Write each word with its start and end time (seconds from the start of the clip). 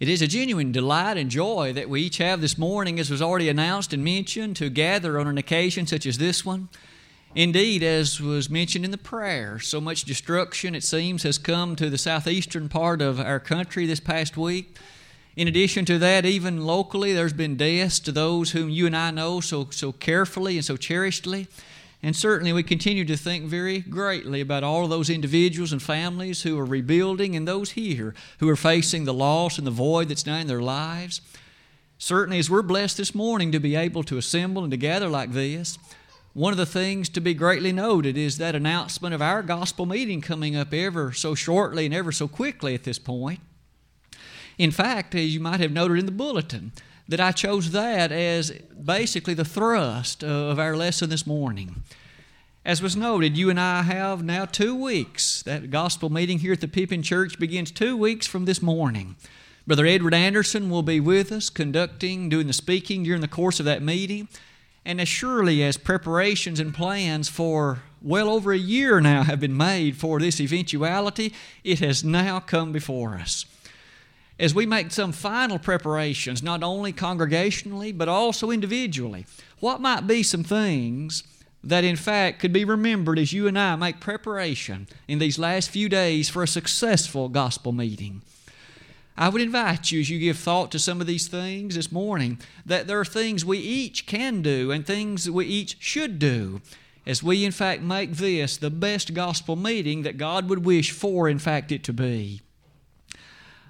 It 0.00 0.08
is 0.08 0.22
a 0.22 0.28
genuine 0.28 0.70
delight 0.70 1.16
and 1.16 1.28
joy 1.28 1.72
that 1.72 1.88
we 1.88 2.02
each 2.02 2.18
have 2.18 2.40
this 2.40 2.56
morning, 2.56 3.00
as 3.00 3.10
was 3.10 3.20
already 3.20 3.48
announced 3.48 3.92
and 3.92 4.04
mentioned, 4.04 4.54
to 4.56 4.70
gather 4.70 5.18
on 5.18 5.26
an 5.26 5.38
occasion 5.38 5.88
such 5.88 6.06
as 6.06 6.18
this 6.18 6.44
one. 6.44 6.68
Indeed, 7.34 7.82
as 7.82 8.20
was 8.20 8.48
mentioned 8.48 8.84
in 8.84 8.92
the 8.92 8.96
prayer, 8.96 9.58
so 9.58 9.80
much 9.80 10.04
destruction, 10.04 10.76
it 10.76 10.84
seems, 10.84 11.24
has 11.24 11.36
come 11.36 11.74
to 11.74 11.90
the 11.90 11.98
southeastern 11.98 12.68
part 12.68 13.02
of 13.02 13.18
our 13.18 13.40
country 13.40 13.86
this 13.86 13.98
past 13.98 14.36
week. 14.36 14.76
In 15.34 15.48
addition 15.48 15.84
to 15.86 15.98
that, 15.98 16.24
even 16.24 16.64
locally, 16.64 17.12
there's 17.12 17.32
been 17.32 17.56
deaths 17.56 17.98
to 18.00 18.12
those 18.12 18.52
whom 18.52 18.70
you 18.70 18.86
and 18.86 18.96
I 18.96 19.10
know 19.10 19.40
so, 19.40 19.66
so 19.70 19.90
carefully 19.90 20.56
and 20.56 20.64
so 20.64 20.76
cherishedly. 20.76 21.48
And 22.02 22.14
certainly, 22.14 22.52
we 22.52 22.62
continue 22.62 23.04
to 23.04 23.16
think 23.16 23.46
very 23.46 23.80
greatly 23.80 24.40
about 24.40 24.62
all 24.62 24.86
those 24.86 25.10
individuals 25.10 25.72
and 25.72 25.82
families 25.82 26.42
who 26.42 26.56
are 26.58 26.64
rebuilding 26.64 27.34
and 27.34 27.46
those 27.46 27.72
here 27.72 28.14
who 28.38 28.48
are 28.48 28.56
facing 28.56 29.04
the 29.04 29.14
loss 29.14 29.58
and 29.58 29.66
the 29.66 29.72
void 29.72 30.08
that's 30.08 30.24
now 30.24 30.36
in 30.36 30.46
their 30.46 30.62
lives. 30.62 31.20
Certainly, 31.98 32.38
as 32.38 32.48
we're 32.48 32.62
blessed 32.62 32.98
this 32.98 33.16
morning 33.16 33.50
to 33.50 33.58
be 33.58 33.74
able 33.74 34.04
to 34.04 34.16
assemble 34.16 34.62
and 34.62 34.70
to 34.70 34.76
gather 34.76 35.08
like 35.08 35.32
this, 35.32 35.76
one 36.34 36.52
of 36.52 36.56
the 36.56 36.66
things 36.66 37.08
to 37.08 37.20
be 37.20 37.34
greatly 37.34 37.72
noted 37.72 38.16
is 38.16 38.38
that 38.38 38.54
announcement 38.54 39.12
of 39.12 39.20
our 39.20 39.42
gospel 39.42 39.84
meeting 39.84 40.20
coming 40.20 40.54
up 40.54 40.72
ever 40.72 41.12
so 41.12 41.34
shortly 41.34 41.84
and 41.84 41.92
ever 41.92 42.12
so 42.12 42.28
quickly 42.28 42.74
at 42.74 42.84
this 42.84 43.00
point. 43.00 43.40
In 44.56 44.70
fact, 44.70 45.16
as 45.16 45.34
you 45.34 45.40
might 45.40 45.58
have 45.58 45.72
noted 45.72 45.98
in 45.98 46.06
the 46.06 46.12
bulletin, 46.12 46.70
that 47.08 47.20
I 47.20 47.32
chose 47.32 47.70
that 47.70 48.12
as 48.12 48.50
basically 48.84 49.34
the 49.34 49.44
thrust 49.44 50.22
of 50.22 50.58
our 50.58 50.76
lesson 50.76 51.08
this 51.08 51.26
morning. 51.26 51.82
As 52.64 52.82
was 52.82 52.96
noted, 52.96 53.36
you 53.36 53.48
and 53.48 53.58
I 53.58 53.82
have 53.82 54.22
now 54.22 54.44
two 54.44 54.74
weeks. 54.74 55.42
That 55.42 55.70
gospel 55.70 56.10
meeting 56.10 56.40
here 56.40 56.52
at 56.52 56.60
the 56.60 56.68
Pippin 56.68 57.02
Church 57.02 57.38
begins 57.38 57.70
two 57.70 57.96
weeks 57.96 58.26
from 58.26 58.44
this 58.44 58.60
morning. 58.60 59.16
Brother 59.66 59.86
Edward 59.86 60.12
Anderson 60.12 60.68
will 60.68 60.82
be 60.82 61.00
with 61.00 61.32
us, 61.32 61.48
conducting, 61.48 62.28
doing 62.28 62.46
the 62.46 62.52
speaking 62.52 63.04
during 63.04 63.22
the 63.22 63.28
course 63.28 63.58
of 63.58 63.64
that 63.66 63.82
meeting. 63.82 64.28
And 64.84 65.00
as 65.00 65.08
surely 65.08 65.62
as 65.62 65.78
preparations 65.78 66.60
and 66.60 66.74
plans 66.74 67.28
for 67.28 67.82
well 68.02 68.28
over 68.28 68.52
a 68.52 68.58
year 68.58 69.00
now 69.00 69.22
have 69.22 69.40
been 69.40 69.56
made 69.56 69.96
for 69.96 70.18
this 70.20 70.40
eventuality, 70.40 71.32
it 71.64 71.78
has 71.78 72.04
now 72.04 72.38
come 72.38 72.72
before 72.72 73.14
us 73.14 73.46
as 74.38 74.54
we 74.54 74.66
make 74.66 74.92
some 74.92 75.12
final 75.12 75.58
preparations, 75.58 76.42
not 76.42 76.62
only 76.62 76.92
congregationally, 76.92 77.96
but 77.96 78.08
also 78.08 78.50
individually, 78.50 79.26
what 79.60 79.80
might 79.80 80.06
be 80.06 80.22
some 80.22 80.44
things 80.44 81.24
that 81.64 81.82
in 81.82 81.96
fact 81.96 82.38
could 82.38 82.52
be 82.52 82.64
remembered 82.64 83.18
as 83.18 83.32
you 83.32 83.48
and 83.48 83.58
I 83.58 83.74
make 83.74 83.98
preparation 83.98 84.86
in 85.08 85.18
these 85.18 85.38
last 85.38 85.70
few 85.70 85.88
days 85.88 86.28
for 86.28 86.42
a 86.42 86.48
successful 86.48 87.28
gospel 87.28 87.72
meeting? 87.72 88.22
I 89.16 89.28
would 89.28 89.42
invite 89.42 89.90
you 89.90 89.98
as 89.98 90.08
you 90.08 90.20
give 90.20 90.38
thought 90.38 90.70
to 90.70 90.78
some 90.78 91.00
of 91.00 91.08
these 91.08 91.26
things 91.26 91.74
this 91.74 91.90
morning 91.90 92.38
that 92.64 92.86
there 92.86 93.00
are 93.00 93.04
things 93.04 93.44
we 93.44 93.58
each 93.58 94.06
can 94.06 94.42
do 94.42 94.70
and 94.70 94.86
things 94.86 95.24
that 95.24 95.32
we 95.32 95.46
each 95.46 95.76
should 95.80 96.20
do 96.20 96.60
as 97.04 97.20
we 97.20 97.44
in 97.44 97.50
fact 97.50 97.82
make 97.82 98.12
this 98.12 98.56
the 98.56 98.70
best 98.70 99.14
gospel 99.14 99.56
meeting 99.56 100.02
that 100.02 100.18
God 100.18 100.48
would 100.48 100.64
wish 100.64 100.92
for 100.92 101.28
in 101.28 101.40
fact 101.40 101.72
it 101.72 101.82
to 101.84 101.92
be. 101.92 102.42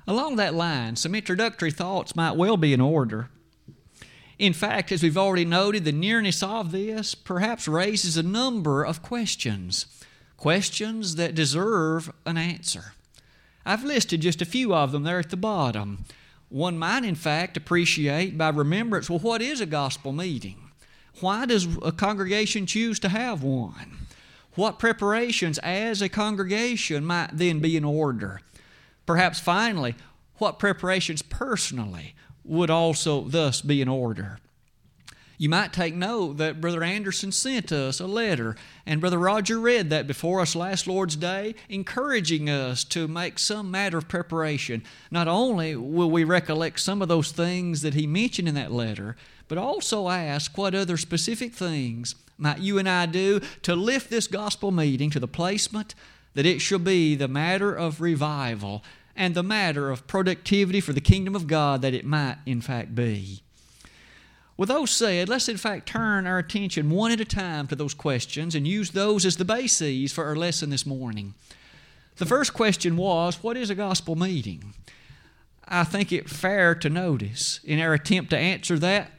Along 0.08 0.36
that 0.36 0.54
line, 0.54 0.96
some 0.96 1.14
introductory 1.14 1.70
thoughts 1.70 2.16
might 2.16 2.34
well 2.34 2.56
be 2.56 2.72
in 2.72 2.80
order. 2.80 3.28
In 4.38 4.54
fact, 4.54 4.90
as 4.90 5.02
we've 5.02 5.18
already 5.18 5.44
noted, 5.44 5.84
the 5.84 5.92
nearness 5.92 6.42
of 6.42 6.72
this 6.72 7.14
perhaps 7.14 7.68
raises 7.68 8.16
a 8.16 8.22
number 8.22 8.82
of 8.84 9.02
questions, 9.02 9.84
questions 10.38 11.16
that 11.16 11.34
deserve 11.34 12.10
an 12.24 12.38
answer. 12.38 12.94
I've 13.66 13.84
listed 13.84 14.22
just 14.22 14.40
a 14.40 14.46
few 14.46 14.74
of 14.74 14.92
them 14.92 15.02
there 15.02 15.18
at 15.18 15.28
the 15.28 15.36
bottom. 15.36 16.06
One 16.48 16.78
might, 16.78 17.04
in 17.04 17.14
fact, 17.14 17.58
appreciate 17.58 18.38
by 18.38 18.48
remembrance 18.48 19.10
well, 19.10 19.18
what 19.18 19.42
is 19.42 19.60
a 19.60 19.66
gospel 19.66 20.12
meeting? 20.12 20.70
Why 21.20 21.44
does 21.44 21.68
a 21.82 21.92
congregation 21.92 22.64
choose 22.64 22.98
to 23.00 23.10
have 23.10 23.42
one? 23.42 23.98
What 24.54 24.78
preparations 24.78 25.58
as 25.58 26.00
a 26.00 26.08
congregation 26.08 27.04
might 27.04 27.36
then 27.36 27.58
be 27.58 27.76
in 27.76 27.84
order? 27.84 28.40
Perhaps 29.08 29.40
finally, 29.40 29.94
what 30.36 30.58
preparations 30.58 31.22
personally 31.22 32.14
would 32.44 32.68
also 32.68 33.22
thus 33.22 33.62
be 33.62 33.80
in 33.80 33.88
order. 33.88 34.38
You 35.38 35.48
might 35.48 35.72
take 35.72 35.94
note 35.94 36.36
that 36.36 36.60
Brother 36.60 36.84
Anderson 36.84 37.32
sent 37.32 37.72
us 37.72 38.00
a 38.00 38.06
letter, 38.06 38.54
and 38.84 39.00
Brother 39.00 39.16
Roger 39.16 39.58
read 39.58 39.88
that 39.88 40.06
before 40.06 40.42
us 40.42 40.54
last 40.54 40.86
Lord's 40.86 41.16
Day, 41.16 41.54
encouraging 41.70 42.50
us 42.50 42.84
to 42.84 43.08
make 43.08 43.38
some 43.38 43.70
matter 43.70 43.96
of 43.96 44.08
preparation. 44.08 44.82
Not 45.10 45.26
only 45.26 45.74
will 45.74 46.10
we 46.10 46.24
recollect 46.24 46.78
some 46.78 47.00
of 47.00 47.08
those 47.08 47.32
things 47.32 47.80
that 47.80 47.94
he 47.94 48.06
mentioned 48.06 48.46
in 48.46 48.56
that 48.56 48.72
letter, 48.72 49.16
but 49.48 49.56
also 49.56 50.10
ask 50.10 50.58
what 50.58 50.74
other 50.74 50.98
specific 50.98 51.54
things 51.54 52.14
might 52.36 52.58
you 52.58 52.76
and 52.76 52.86
I 52.86 53.06
do 53.06 53.40
to 53.62 53.74
lift 53.74 54.10
this 54.10 54.26
gospel 54.26 54.70
meeting 54.70 55.08
to 55.12 55.18
the 55.18 55.26
placement 55.26 55.94
that 56.34 56.46
it 56.46 56.60
shall 56.60 56.78
be 56.78 57.16
the 57.16 57.26
matter 57.26 57.74
of 57.74 58.00
revival 58.00 58.84
and 59.18 59.34
the 59.34 59.42
matter 59.42 59.90
of 59.90 60.06
productivity 60.06 60.80
for 60.80 60.92
the 60.92 61.00
kingdom 61.00 61.34
of 61.34 61.48
God 61.48 61.82
that 61.82 61.92
it 61.92 62.06
might, 62.06 62.38
in 62.46 62.60
fact, 62.60 62.94
be. 62.94 63.42
With 64.56 64.68
those 64.68 64.92
said, 64.92 65.28
let's 65.28 65.48
in 65.48 65.56
fact 65.56 65.88
turn 65.88 66.26
our 66.26 66.38
attention 66.38 66.88
one 66.88 67.10
at 67.10 67.20
a 67.20 67.24
time 67.24 67.66
to 67.66 67.76
those 67.76 67.94
questions 67.94 68.54
and 68.54 68.66
use 68.66 68.92
those 68.92 69.26
as 69.26 69.36
the 69.36 69.44
bases 69.44 70.12
for 70.12 70.24
our 70.24 70.36
lesson 70.36 70.70
this 70.70 70.86
morning. 70.86 71.34
The 72.16 72.26
first 72.26 72.54
question 72.54 72.96
was 72.96 73.42
What 73.42 73.56
is 73.56 73.70
a 73.70 73.74
gospel 73.74 74.14
meeting? 74.14 74.72
I 75.66 75.84
think 75.84 76.12
it 76.12 76.30
fair 76.30 76.74
to 76.76 76.88
notice 76.88 77.60
in 77.64 77.80
our 77.80 77.94
attempt 77.94 78.30
to 78.30 78.38
answer 78.38 78.78
that 78.78 79.10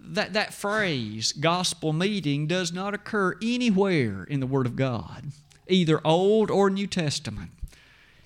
that 0.00 0.32
that 0.32 0.54
phrase 0.54 1.32
gospel 1.32 1.92
meeting 1.92 2.46
does 2.46 2.72
not 2.72 2.94
occur 2.94 3.36
anywhere 3.42 4.24
in 4.24 4.40
the 4.40 4.46
word 4.46 4.66
of 4.66 4.76
God 4.76 5.32
either 5.66 6.00
old 6.06 6.50
or 6.50 6.70
new 6.70 6.86
testament 6.86 7.50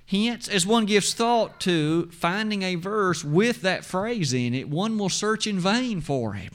Hence, 0.07 0.49
as 0.49 0.67
one 0.67 0.85
gives 0.85 1.15
thought 1.15 1.61
to 1.61 2.11
finding 2.11 2.63
a 2.63 2.75
verse 2.75 3.25
with 3.25 3.63
that 3.63 3.85
phrase 3.85 4.33
in 4.33 4.55
it, 4.55 4.69
one 4.69 4.99
will 4.99 5.09
search 5.09 5.47
in 5.47 5.59
vain 5.59 6.01
for 6.01 6.35
it. 6.35 6.53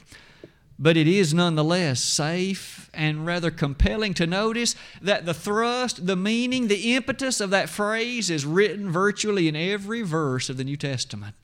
But 0.78 0.96
it 0.96 1.08
is 1.08 1.34
nonetheless 1.34 2.00
safe 2.00 2.88
and 2.94 3.26
rather 3.26 3.50
compelling 3.50 4.14
to 4.14 4.28
notice 4.28 4.76
that 5.02 5.26
the 5.26 5.34
thrust, 5.34 6.06
the 6.06 6.14
meaning, 6.14 6.68
the 6.68 6.94
impetus 6.94 7.40
of 7.40 7.50
that 7.50 7.68
phrase 7.68 8.30
is 8.30 8.46
written 8.46 8.90
virtually 8.90 9.48
in 9.48 9.56
every 9.56 10.02
verse 10.02 10.48
of 10.48 10.56
the 10.56 10.62
New 10.62 10.76
Testament. 10.76 11.34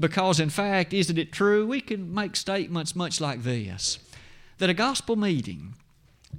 Because, 0.00 0.40
in 0.40 0.48
fact, 0.48 0.94
isn't 0.94 1.18
it 1.18 1.32
true? 1.32 1.66
We 1.66 1.82
can 1.82 2.14
make 2.14 2.36
statements 2.36 2.96
much 2.96 3.20
like 3.20 3.42
this 3.42 3.98
that 4.58 4.70
a 4.70 4.74
gospel 4.74 5.14
meeting, 5.14 5.74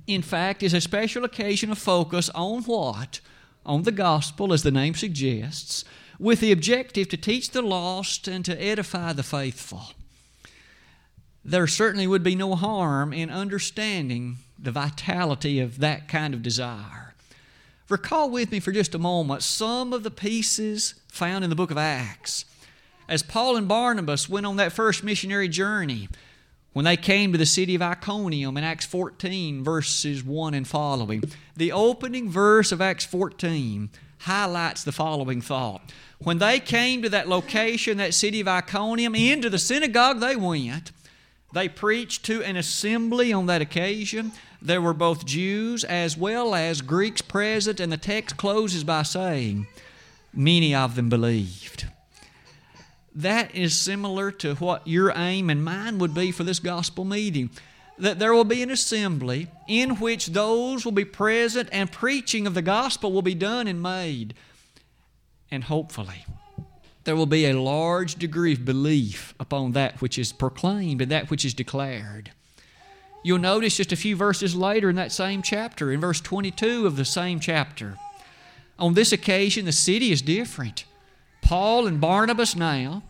in 0.07 0.21
fact, 0.21 0.63
is 0.63 0.73
a 0.73 0.81
special 0.81 1.23
occasion 1.23 1.71
of 1.71 1.77
focus 1.77 2.29
on 2.35 2.63
what? 2.63 3.21
On 3.65 3.83
the 3.83 3.91
gospel, 3.91 4.53
as 4.53 4.63
the 4.63 4.71
name 4.71 4.95
suggests, 4.95 5.83
with 6.17 6.39
the 6.39 6.51
objective 6.51 7.07
to 7.09 7.17
teach 7.17 7.51
the 7.51 7.61
lost 7.61 8.27
and 8.27 8.43
to 8.45 8.61
edify 8.61 9.13
the 9.13 9.23
faithful. 9.23 9.93
There 11.43 11.67
certainly 11.67 12.07
would 12.07 12.23
be 12.23 12.35
no 12.35 12.55
harm 12.55 13.13
in 13.13 13.29
understanding 13.29 14.37
the 14.57 14.71
vitality 14.71 15.59
of 15.59 15.79
that 15.79 16.07
kind 16.07 16.33
of 16.33 16.43
desire. 16.43 17.13
Recall 17.87 18.29
with 18.29 18.51
me 18.51 18.59
for 18.59 18.71
just 18.71 18.93
a 18.93 18.99
moment 18.99 19.41
some 19.41 19.93
of 19.93 20.03
the 20.03 20.11
pieces 20.11 20.95
found 21.07 21.43
in 21.43 21.49
the 21.49 21.55
book 21.55 21.71
of 21.71 21.77
Acts. 21.77 22.45
As 23.07 23.23
Paul 23.23 23.55
and 23.55 23.67
Barnabas 23.67 24.29
went 24.29 24.45
on 24.45 24.57
that 24.57 24.73
first 24.73 25.03
missionary 25.03 25.47
journey, 25.47 26.09
when 26.73 26.85
they 26.85 26.97
came 26.97 27.31
to 27.31 27.37
the 27.37 27.45
city 27.45 27.75
of 27.75 27.81
Iconium 27.81 28.57
in 28.57 28.63
Acts 28.63 28.85
14, 28.85 29.63
verses 29.63 30.23
1 30.23 30.53
and 30.53 30.67
following, 30.67 31.23
the 31.55 31.71
opening 31.71 32.29
verse 32.29 32.71
of 32.71 32.81
Acts 32.81 33.05
14 33.05 33.89
highlights 34.19 34.83
the 34.83 34.91
following 34.91 35.41
thought. 35.41 35.81
When 36.19 36.37
they 36.37 36.59
came 36.59 37.01
to 37.01 37.09
that 37.09 37.27
location, 37.29 37.97
that 37.97 38.13
city 38.13 38.41
of 38.41 38.47
Iconium, 38.47 39.15
into 39.15 39.49
the 39.49 39.57
synagogue 39.57 40.19
they 40.19 40.35
went. 40.35 40.91
They 41.53 41.67
preached 41.67 42.25
to 42.25 42.43
an 42.43 42.57
assembly 42.57 43.33
on 43.33 43.47
that 43.47 43.61
occasion. 43.61 44.33
There 44.61 44.81
were 44.81 44.93
both 44.93 45.25
Jews 45.25 45.83
as 45.83 46.15
well 46.15 46.53
as 46.53 46.81
Greeks 46.81 47.21
present, 47.21 47.79
and 47.79 47.91
the 47.91 47.97
text 47.97 48.37
closes 48.37 48.83
by 48.83 49.03
saying, 49.03 49.65
Many 50.31 50.75
of 50.75 50.95
them 50.95 51.09
believed 51.09 51.87
that 53.15 53.53
is 53.55 53.75
similar 53.75 54.31
to 54.31 54.55
what 54.55 54.87
your 54.87 55.11
aim 55.15 55.49
and 55.49 55.63
mine 55.63 55.97
would 55.99 56.13
be 56.13 56.31
for 56.31 56.43
this 56.43 56.59
gospel 56.59 57.05
meeting. 57.05 57.49
That 57.97 58.19
there 58.19 58.33
will 58.33 58.45
be 58.45 58.63
an 58.63 58.71
assembly 58.71 59.47
in 59.67 59.97
which 59.97 60.27
those 60.27 60.85
will 60.85 60.93
be 60.93 61.05
present 61.05 61.67
and 61.71 61.91
preaching 61.91 62.47
of 62.47 62.53
the 62.53 62.61
gospel 62.61 63.11
will 63.11 63.21
be 63.21 63.35
done 63.35 63.67
and 63.67 63.81
made. 63.81 64.35
And 65.51 65.65
hopefully, 65.65 66.25
there 67.03 67.15
will 67.15 67.25
be 67.25 67.45
a 67.45 67.59
large 67.59 68.15
degree 68.15 68.53
of 68.53 68.65
belief 68.65 69.33
upon 69.39 69.73
that 69.73 70.01
which 70.01 70.17
is 70.17 70.31
proclaimed 70.31 71.01
and 71.01 71.11
that 71.11 71.29
which 71.29 71.43
is 71.43 71.53
declared. 71.53 72.31
You'll 73.23 73.39
notice 73.39 73.77
just 73.77 73.91
a 73.91 73.97
few 73.97 74.15
verses 74.15 74.55
later 74.55 74.89
in 74.89 74.95
that 74.95 75.11
same 75.11 75.41
chapter, 75.41 75.91
in 75.91 75.99
verse 75.99 76.21
22 76.21 76.87
of 76.87 76.95
the 76.95 77.05
same 77.05 77.39
chapter. 77.39 77.97
On 78.77 78.93
this 78.93 79.11
occasion, 79.11 79.65
the 79.65 79.73
city 79.73 80.11
is 80.11 80.21
different. 80.21 80.85
Paul 81.49 81.87
and 81.87 81.99
Barnabas 81.99 82.55
now 82.55 83.01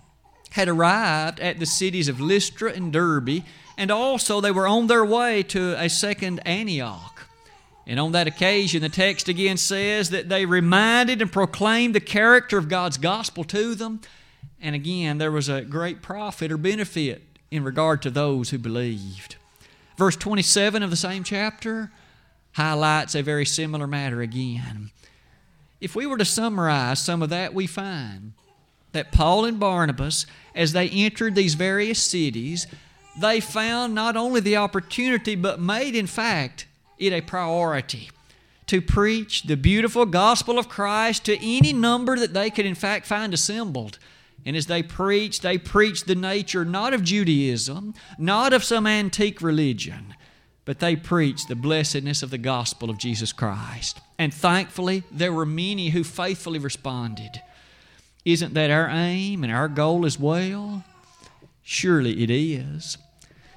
had 0.51 0.69
arrived 0.69 1.41
at 1.41 1.59
the 1.59 1.65
cities 1.65 2.07
of 2.07 2.21
Lystra 2.21 2.71
and 2.71 2.93
Derbe, 2.93 3.43
and 3.77 3.91
also 3.91 4.39
they 4.39 4.49
were 4.49 4.65
on 4.65 4.87
their 4.87 5.03
way 5.03 5.43
to 5.43 5.75
a 5.77 5.89
second 5.89 6.39
Antioch. 6.47 7.27
And 7.85 7.99
on 7.99 8.13
that 8.13 8.27
occasion, 8.27 8.81
the 8.81 8.87
text 8.87 9.27
again 9.27 9.57
says 9.57 10.11
that 10.11 10.29
they 10.29 10.45
reminded 10.45 11.21
and 11.21 11.29
proclaimed 11.29 11.93
the 11.93 11.99
character 11.99 12.57
of 12.57 12.69
God's 12.69 12.97
gospel 12.97 13.43
to 13.43 13.75
them. 13.75 13.99
And 14.61 14.73
again, 14.73 15.17
there 15.17 15.33
was 15.33 15.49
a 15.49 15.63
great 15.63 16.01
profit 16.01 16.49
or 16.49 16.57
benefit 16.57 17.21
in 17.51 17.65
regard 17.65 18.01
to 18.03 18.09
those 18.09 18.51
who 18.51 18.57
believed. 18.57 19.35
Verse 19.97 20.15
27 20.15 20.81
of 20.81 20.91
the 20.91 20.95
same 20.95 21.25
chapter 21.25 21.91
highlights 22.53 23.15
a 23.15 23.21
very 23.21 23.45
similar 23.45 23.85
matter 23.85 24.21
again. 24.21 24.91
If 25.81 25.95
we 25.95 26.05
were 26.05 26.17
to 26.17 26.25
summarize 26.25 26.99
some 26.99 27.21
of 27.21 27.29
that, 27.29 27.53
we 27.53 27.67
find 27.67 28.33
that 28.91 29.11
Paul 29.11 29.45
and 29.45 29.59
Barnabas, 29.59 30.25
as 30.55 30.73
they 30.73 30.89
entered 30.89 31.35
these 31.35 31.53
various 31.53 32.01
cities, 32.01 32.67
they 33.19 33.39
found 33.39 33.93
not 33.93 34.17
only 34.17 34.41
the 34.41 34.57
opportunity, 34.57 35.35
but 35.35 35.59
made, 35.59 35.95
in 35.95 36.07
fact, 36.07 36.67
it 36.97 37.13
a 37.13 37.21
priority 37.21 38.09
to 38.67 38.81
preach 38.81 39.43
the 39.43 39.57
beautiful 39.57 40.05
gospel 40.05 40.59
of 40.59 40.69
Christ 40.69 41.25
to 41.25 41.35
any 41.37 41.73
number 41.73 42.17
that 42.17 42.35
they 42.35 42.49
could, 42.49 42.67
in 42.67 42.75
fact, 42.75 43.07
find 43.07 43.33
assembled. 43.33 43.97
And 44.45 44.55
as 44.55 44.67
they 44.67 44.83
preached, 44.83 45.41
they 45.41 45.57
preached 45.57 46.07
the 46.07 46.15
nature 46.15 46.63
not 46.63 46.93
of 46.93 47.03
Judaism, 47.03 47.93
not 48.17 48.53
of 48.53 48.63
some 48.63 48.85
antique 48.85 49.41
religion, 49.41 50.13
but 50.69 50.77
they 50.77 50.95
preached 50.95 51.47
the 51.47 51.55
blessedness 51.55 52.21
of 52.21 52.29
the 52.29 52.37
gospel 52.37 52.91
of 52.91 52.99
Jesus 52.99 53.33
Christ. 53.33 53.99
And 54.19 54.31
thankfully, 54.31 55.01
there 55.09 55.33
were 55.33 55.43
many 55.43 55.89
who 55.89 56.03
faithfully 56.03 56.59
responded. 56.59 57.41
Isn't 58.23 58.53
that 58.53 58.69
our 58.69 58.87
aim 58.87 59.43
and 59.43 59.51
our 59.51 59.67
goal 59.67 60.05
as 60.05 60.19
well? 60.19 60.83
Surely 61.63 62.21
it 62.21 62.29
is. 62.29 62.99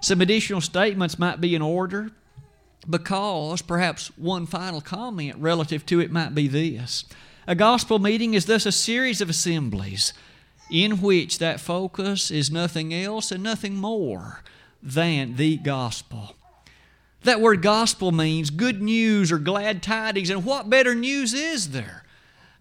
Some 0.01 0.23
additional 0.23 0.63
statements 0.63 1.19
might 1.19 1.39
be 1.39 1.55
in 1.55 1.61
order 1.61 2.13
because 2.89 3.61
perhaps 3.61 4.09
one 4.17 4.47
final 4.47 4.81
comment 4.81 5.37
relative 5.37 5.85
to 5.85 6.01
it 6.01 6.11
might 6.11 6.35
be 6.35 6.49
this. 6.49 7.05
A 7.47 7.55
gospel 7.55 7.99
meeting 7.99 8.33
is 8.33 8.47
thus 8.47 8.65
a 8.65 8.73
series 8.73 9.21
of 9.21 9.29
assemblies 9.29 10.15
in 10.71 11.03
which 11.03 11.41
that 11.41 11.61
focus 11.61 12.31
is 12.31 12.51
nothing 12.51 12.95
else 12.95 13.31
and 13.31 13.43
nothing 13.43 13.77
more 13.77 14.43
than 14.83 15.37
the 15.37 15.59
gospel. 15.59 16.37
That 17.25 17.41
word 17.41 17.63
gospel 17.63 18.11
means 18.11 18.51
good 18.51 18.83
news 18.83 19.31
or 19.31 19.39
glad 19.39 19.83
tidings, 19.83 20.31
and 20.31 20.45
what 20.45 20.71
better 20.71 20.95
news 20.95 21.35
is 21.35 21.71
there 21.71 22.03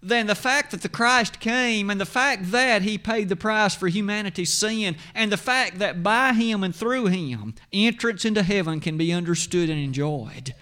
than 0.02 0.26
the 0.26 0.34
fact 0.34 0.72
that 0.72 0.82
the 0.82 0.88
Christ 0.88 1.38
came 1.38 1.88
and 1.88 2.00
the 2.00 2.06
fact 2.06 2.50
that 2.50 2.82
He 2.82 2.98
paid 2.98 3.28
the 3.28 3.36
price 3.36 3.74
for 3.74 3.88
humanity's 3.88 4.52
sin 4.52 4.96
and 5.14 5.30
the 5.30 5.36
fact 5.36 5.78
that 5.78 6.02
by 6.02 6.32
Him 6.32 6.64
and 6.64 6.74
through 6.74 7.06
Him, 7.06 7.54
entrance 7.72 8.24
into 8.24 8.42
heaven 8.42 8.80
can 8.80 8.96
be 8.96 9.12
understood 9.12 9.70
and 9.70 9.78
enjoyed. 9.78 10.54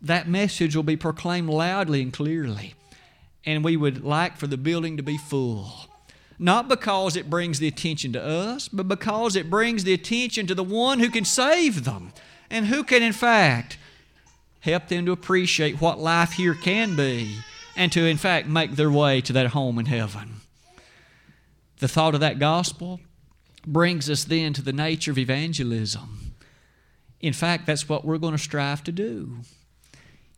That 0.00 0.28
message 0.28 0.76
will 0.76 0.82
be 0.82 0.96
proclaimed 0.96 1.48
loudly 1.48 2.02
and 2.02 2.12
clearly, 2.12 2.74
and 3.44 3.64
we 3.64 3.76
would 3.76 4.04
like 4.04 4.36
for 4.36 4.46
the 4.46 4.56
building 4.56 4.96
to 4.96 5.02
be 5.02 5.18
full. 5.18 5.88
Not 6.38 6.68
because 6.68 7.16
it 7.16 7.30
brings 7.30 7.58
the 7.58 7.68
attention 7.68 8.12
to 8.14 8.22
us, 8.22 8.68
but 8.68 8.88
because 8.88 9.36
it 9.36 9.48
brings 9.48 9.84
the 9.84 9.94
attention 9.94 10.46
to 10.46 10.54
the 10.54 10.64
one 10.64 10.98
who 10.98 11.08
can 11.08 11.24
save 11.24 11.84
them 11.84 12.12
and 12.50 12.66
who 12.66 12.84
can, 12.84 13.02
in 13.02 13.12
fact, 13.12 13.78
help 14.60 14.88
them 14.88 15.06
to 15.06 15.12
appreciate 15.12 15.80
what 15.80 15.98
life 15.98 16.32
here 16.32 16.54
can 16.54 16.96
be 16.96 17.36
and 17.76 17.92
to, 17.92 18.06
in 18.06 18.16
fact, 18.16 18.46
make 18.46 18.72
their 18.72 18.90
way 18.90 19.20
to 19.20 19.32
that 19.32 19.48
home 19.48 19.78
in 19.78 19.86
heaven. 19.86 20.40
The 21.78 21.88
thought 21.88 22.14
of 22.14 22.20
that 22.20 22.38
gospel 22.38 23.00
brings 23.66 24.08
us 24.08 24.24
then 24.24 24.52
to 24.54 24.62
the 24.62 24.72
nature 24.72 25.10
of 25.10 25.18
evangelism. 25.18 26.34
In 27.20 27.32
fact, 27.32 27.66
that's 27.66 27.88
what 27.88 28.04
we're 28.04 28.18
going 28.18 28.32
to 28.32 28.38
strive 28.38 28.84
to 28.84 28.92
do. 28.92 29.38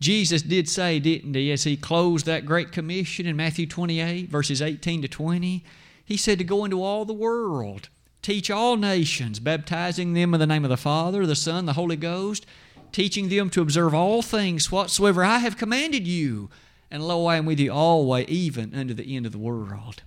Jesus 0.01 0.43
did 0.43 0.69
say, 0.69 0.99
didn't 1.01 1.35
he, 1.35 1.51
as 1.51 1.65
he 1.65 1.77
closed 1.77 2.27
that 2.27 2.47
great 2.47 2.71
commission 2.71 3.27
in 3.27 3.37
Matthew 3.37 3.67
28, 3.67 4.29
verses 4.29 4.61
18 4.61 5.03
to 5.03 5.09
20, 5.09 5.65
he 6.05 6.17
said 6.17 6.39
to 6.39 6.45
go 6.45 6.65
into 6.65 6.83
all 6.83 7.05
the 7.05 7.13
world, 7.13 7.89
teach 8.27 8.51
all 8.51 8.77
nations, 8.77 9.39
baptizing 9.39 10.13
them 10.13 10.35
in 10.35 10.41
the 10.41 10.47
name 10.49 10.65
of 10.65 10.69
the 10.69 10.77
Father, 10.77 11.25
the 11.25 11.37
Son, 11.37 11.65
the 11.65 11.75
Holy 11.75 11.95
Ghost, 11.95 12.45
teaching 12.91 13.29
them 13.29 13.49
to 13.51 13.63
observe 13.63 13.95
all 13.95 14.21
things 14.21 14.73
whatsoever 14.73 15.23
I 15.23 15.39
have 15.39 15.57
commanded 15.57 16.09
you 16.09 16.51
and 16.91 17.07
lo, 17.07 17.27
I 17.27 17.37
am 17.37 17.47
with 17.47 17.61
you 17.61 17.73
always, 17.73 18.27
even 18.27 18.75
unto 18.75 18.95
the 18.95 19.15
end 19.15 19.27
of 19.27 19.33
the 19.33 19.39
world. 19.39 20.03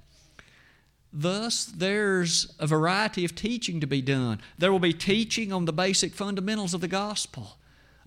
Thus, 1.14 1.64
there's 1.64 2.54
a 2.60 2.68
variety 2.68 3.24
of 3.24 3.36
teaching 3.36 3.80
to 3.80 3.88
be 3.88 4.02
done. 4.02 4.42
There 4.58 4.74
will 4.74 4.80
be 4.80 4.92
teaching 4.92 5.54
on 5.54 5.64
the 5.64 5.72
basic 5.72 6.14
fundamentals 6.14 6.74
of 6.74 6.82
the 6.82 6.90
gospel, 6.90 7.58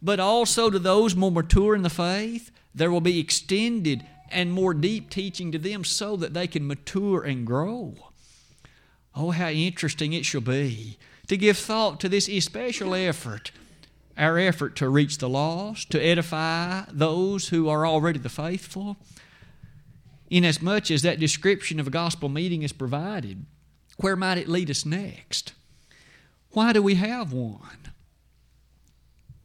but 0.03 0.21
also 0.21 0.69
to 0.69 0.79
those 0.79 1.17
more 1.17 1.33
mature 1.33 1.75
in 1.75 1.85
the 1.85 1.91
faith, 1.91 2.51
there 2.75 2.91
will 2.91 3.01
be 3.01 3.19
extended 3.19 4.07
and 4.31 4.53
more 4.53 4.75
deep 4.75 5.09
teaching 5.09 5.53
to 5.53 5.59
them 5.59 5.85
so 5.85 6.17
that 6.17 6.35
they 6.35 6.47
can 6.47 6.67
mature 6.67 7.23
and 7.23 7.47
grow. 7.47 7.95
Oh, 9.15 9.31
how 9.31 9.49
interesting 9.49 10.13
it 10.13 10.25
shall 10.25 10.41
be 10.41 10.99
to 11.27 11.37
give 11.37 11.59
thought 11.59 12.01
to 12.01 12.09
this 12.09 12.29
especial 12.29 12.95
effort 12.95 13.53
our 14.17 14.39
effort 14.39 14.77
to 14.77 14.89
reach 14.89 15.19
the 15.19 15.29
lost, 15.29 15.91
to 15.91 16.01
edify 16.01 16.83
those 16.93 17.49
who 17.49 17.69
are 17.69 17.87
already 17.87 18.19
the 18.19 18.29
faithful. 18.29 18.97
Inasmuch 20.31 20.91
as 20.91 21.03
that 21.03 21.21
description 21.21 21.81
of 21.81 21.87
a 21.87 21.91
gospel 21.91 22.29
meeting 22.29 22.63
is 22.63 22.73
provided, 22.73 23.45
where 23.99 24.17
might 24.17 24.39
it 24.39 24.49
lead 24.49 24.71
us 24.71 24.85
next? 24.85 25.53
Why 26.51 26.73
do 26.73 26.83
we 26.83 26.97
have 26.97 27.33
one? 27.33 27.93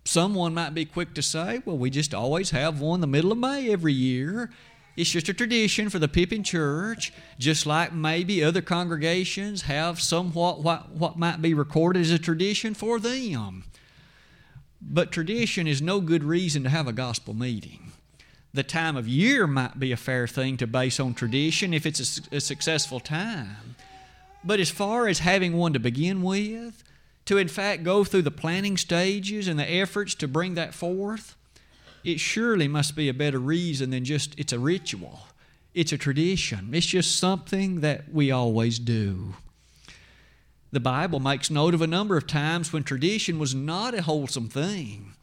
Someone 0.03 0.53
might 0.53 0.73
be 0.73 0.85
quick 0.85 1.13
to 1.15 1.21
say, 1.21 1.61
well, 1.65 1.77
we 1.77 1.89
just 1.89 2.13
always 2.13 2.51
have 2.51 2.79
one 2.79 3.01
the 3.01 3.07
middle 3.07 3.31
of 3.31 3.37
May 3.37 3.69
every 3.69 3.93
year. 3.93 4.49
It's 4.97 5.11
just 5.11 5.29
a 5.29 5.33
tradition 5.33 5.89
for 5.89 5.99
the 5.99 6.07
Pippin 6.07 6.43
Church, 6.43 7.13
just 7.37 7.67
like 7.67 7.93
maybe 7.93 8.43
other 8.43 8.63
congregations 8.63 9.61
have 9.61 10.01
somewhat 10.01 10.63
what, 10.63 10.89
what 10.89 11.19
might 11.19 11.39
be 11.39 11.53
recorded 11.53 12.01
as 12.01 12.09
a 12.09 12.17
tradition 12.17 12.73
for 12.73 12.99
them. 12.99 13.65
But 14.81 15.11
tradition 15.11 15.67
is 15.67 15.83
no 15.83 16.01
good 16.01 16.23
reason 16.23 16.63
to 16.63 16.69
have 16.69 16.87
a 16.87 16.93
gospel 16.93 17.35
meeting. 17.35 17.91
The 18.55 18.63
time 18.63 18.97
of 18.97 19.07
year 19.07 19.45
might 19.45 19.79
be 19.79 19.91
a 19.91 19.97
fair 19.97 20.27
thing 20.27 20.57
to 20.57 20.65
base 20.65 20.99
on 20.99 21.13
tradition 21.13 21.75
if 21.75 21.85
it's 21.85 22.19
a, 22.31 22.37
a 22.37 22.41
successful 22.41 22.99
time. 22.99 23.75
But 24.43 24.59
as 24.59 24.71
far 24.71 25.07
as 25.07 25.19
having 25.19 25.53
one 25.53 25.73
to 25.73 25.79
begin 25.79 26.23
with, 26.23 26.83
to 27.25 27.37
in 27.37 27.49
fact 27.49 27.83
go 27.83 28.03
through 28.03 28.23
the 28.23 28.31
planning 28.31 28.77
stages 28.77 29.47
and 29.47 29.59
the 29.59 29.71
efforts 29.71 30.15
to 30.15 30.27
bring 30.27 30.55
that 30.55 30.73
forth, 30.73 31.36
it 32.07 32.21
surely 32.21 32.69
must 32.69 32.95
be 32.95 33.09
a 33.09 33.13
better 33.13 33.37
reason 33.37 33.89
than 33.89 34.05
just 34.05 34.33
it's 34.39 34.53
a 34.53 34.59
ritual. 34.59 35.19
It's 35.73 35.91
a 35.91 35.97
tradition. 35.97 36.69
It's 36.71 36.85
just 36.85 37.19
something 37.19 37.81
that 37.81 38.13
we 38.13 38.31
always 38.31 38.79
do. 38.79 39.33
The 40.71 40.79
Bible 40.79 41.19
makes 41.19 41.51
note 41.51 41.73
of 41.73 41.81
a 41.81 41.87
number 41.87 42.15
of 42.15 42.25
times 42.25 42.71
when 42.71 42.83
tradition 42.83 43.39
was 43.39 43.53
not 43.53 43.93
a 43.93 44.03
wholesome 44.03 44.47
thing. 44.47 45.15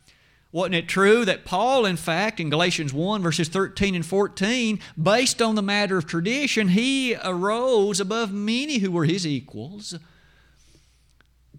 Wasn't 0.53 0.75
it 0.75 0.87
true 0.87 1.25
that 1.25 1.47
Paul, 1.47 1.87
in 1.87 1.97
fact, 1.97 2.39
in 2.39 2.51
Galatians 2.51 2.93
1, 2.93 3.23
verses 3.23 3.49
13 3.49 3.95
and 3.95 4.05
14, 4.05 4.79
based 5.03 5.41
on 5.41 5.55
the 5.55 5.63
matter 5.63 5.97
of 5.97 6.07
tradition, 6.07 6.69
he 6.69 7.17
arose 7.25 7.99
above 7.99 8.31
many 8.31 8.77
who 8.79 8.93
were 8.93 9.07
his 9.07 9.27
equals? 9.27 9.99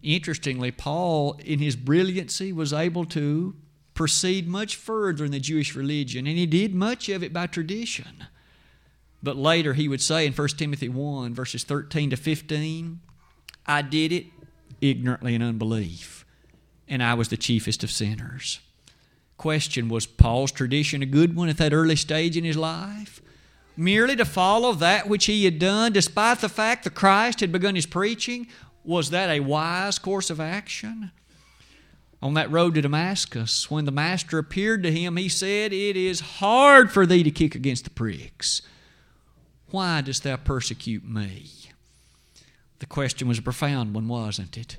Interestingly, 0.04 0.70
Paul, 0.70 1.34
in 1.44 1.58
his 1.58 1.76
brilliancy, 1.76 2.54
was 2.54 2.72
able 2.72 3.06
to 3.06 3.56
proceed 3.96 4.48
much 4.48 4.76
further 4.76 5.26
in 5.26 5.32
the 5.32 5.40
Jewish 5.40 5.74
religion, 5.74 6.28
and 6.28 6.38
he 6.38 6.46
did 6.46 6.76
much 6.76 7.10
of 7.10 7.24
it 7.24 7.34
by 7.34 7.48
tradition. 7.48 8.26
But 9.24 9.38
later 9.38 9.74
he 9.74 9.88
would 9.88 10.02
say 10.02 10.28
in 10.28 10.34
1 10.34 10.48
Timothy 10.50 10.90
1, 10.90 11.34
verses 11.34 11.64
13 11.64 12.12
to 12.12 12.18
15, 12.18 13.00
I 13.66 13.82
did 13.82 14.12
it 14.12 14.26
ignorantly 14.82 15.34
in 15.34 15.42
unbelief, 15.42 16.26
and 16.88 17.02
I 17.02 17.16
was 17.16 17.30
the 17.30 17.38
chiefest 17.38 17.84
of 17.84 17.90
sinners. 17.90 18.60
Question 19.38 19.90
Was 19.90 20.06
Paul's 20.06 20.52
tradition 20.52 21.02
a 21.02 21.08
good 21.08 21.36
one 21.36 21.50
at 21.50 21.58
that 21.58 21.74
early 21.74 21.96
stage 21.96 22.38
in 22.38 22.44
his 22.44 22.58
life? 22.58 23.22
Merely 23.78 24.16
to 24.18 24.26
follow 24.26 24.74
that 24.74 25.10
which 25.10 25.26
he 25.26 25.46
had 25.46 25.60
done, 25.60 25.92
despite 25.92 26.40
the 26.40 26.48
fact 26.50 26.84
that 26.84 26.96
Christ 26.96 27.40
had 27.40 27.52
begun 27.52 27.76
his 27.76 27.86
preaching, 27.86 28.48
was 28.84 29.10
that 29.10 29.30
a 29.30 29.40
wise 29.40 30.00
course 30.00 30.30
of 30.30 30.40
action? 30.40 31.12
On 32.26 32.34
that 32.34 32.50
road 32.50 32.74
to 32.74 32.82
Damascus, 32.82 33.70
when 33.70 33.86
the 33.86 33.92
Master 33.92 34.40
appeared 34.40 34.82
to 34.82 34.92
him, 34.92 35.16
he 35.16 35.30
said, 35.30 35.72
It 35.72 35.96
is 35.96 36.40
hard 36.40 36.92
for 36.92 37.06
thee 37.06 37.22
to 37.22 37.30
kick 37.30 37.54
against 37.54 37.84
the 37.84 37.92
pricks. 37.92 38.64
Why 39.70 40.02
dost 40.02 40.24
thou 40.24 40.38
persecute 40.38 41.08
me? 41.08 41.52
The 42.80 42.88
question 42.88 43.28
was 43.28 43.38
a 43.38 43.44
profound 43.44 43.94
one, 43.94 44.08
wasn't 44.08 44.58
it? 44.58 44.78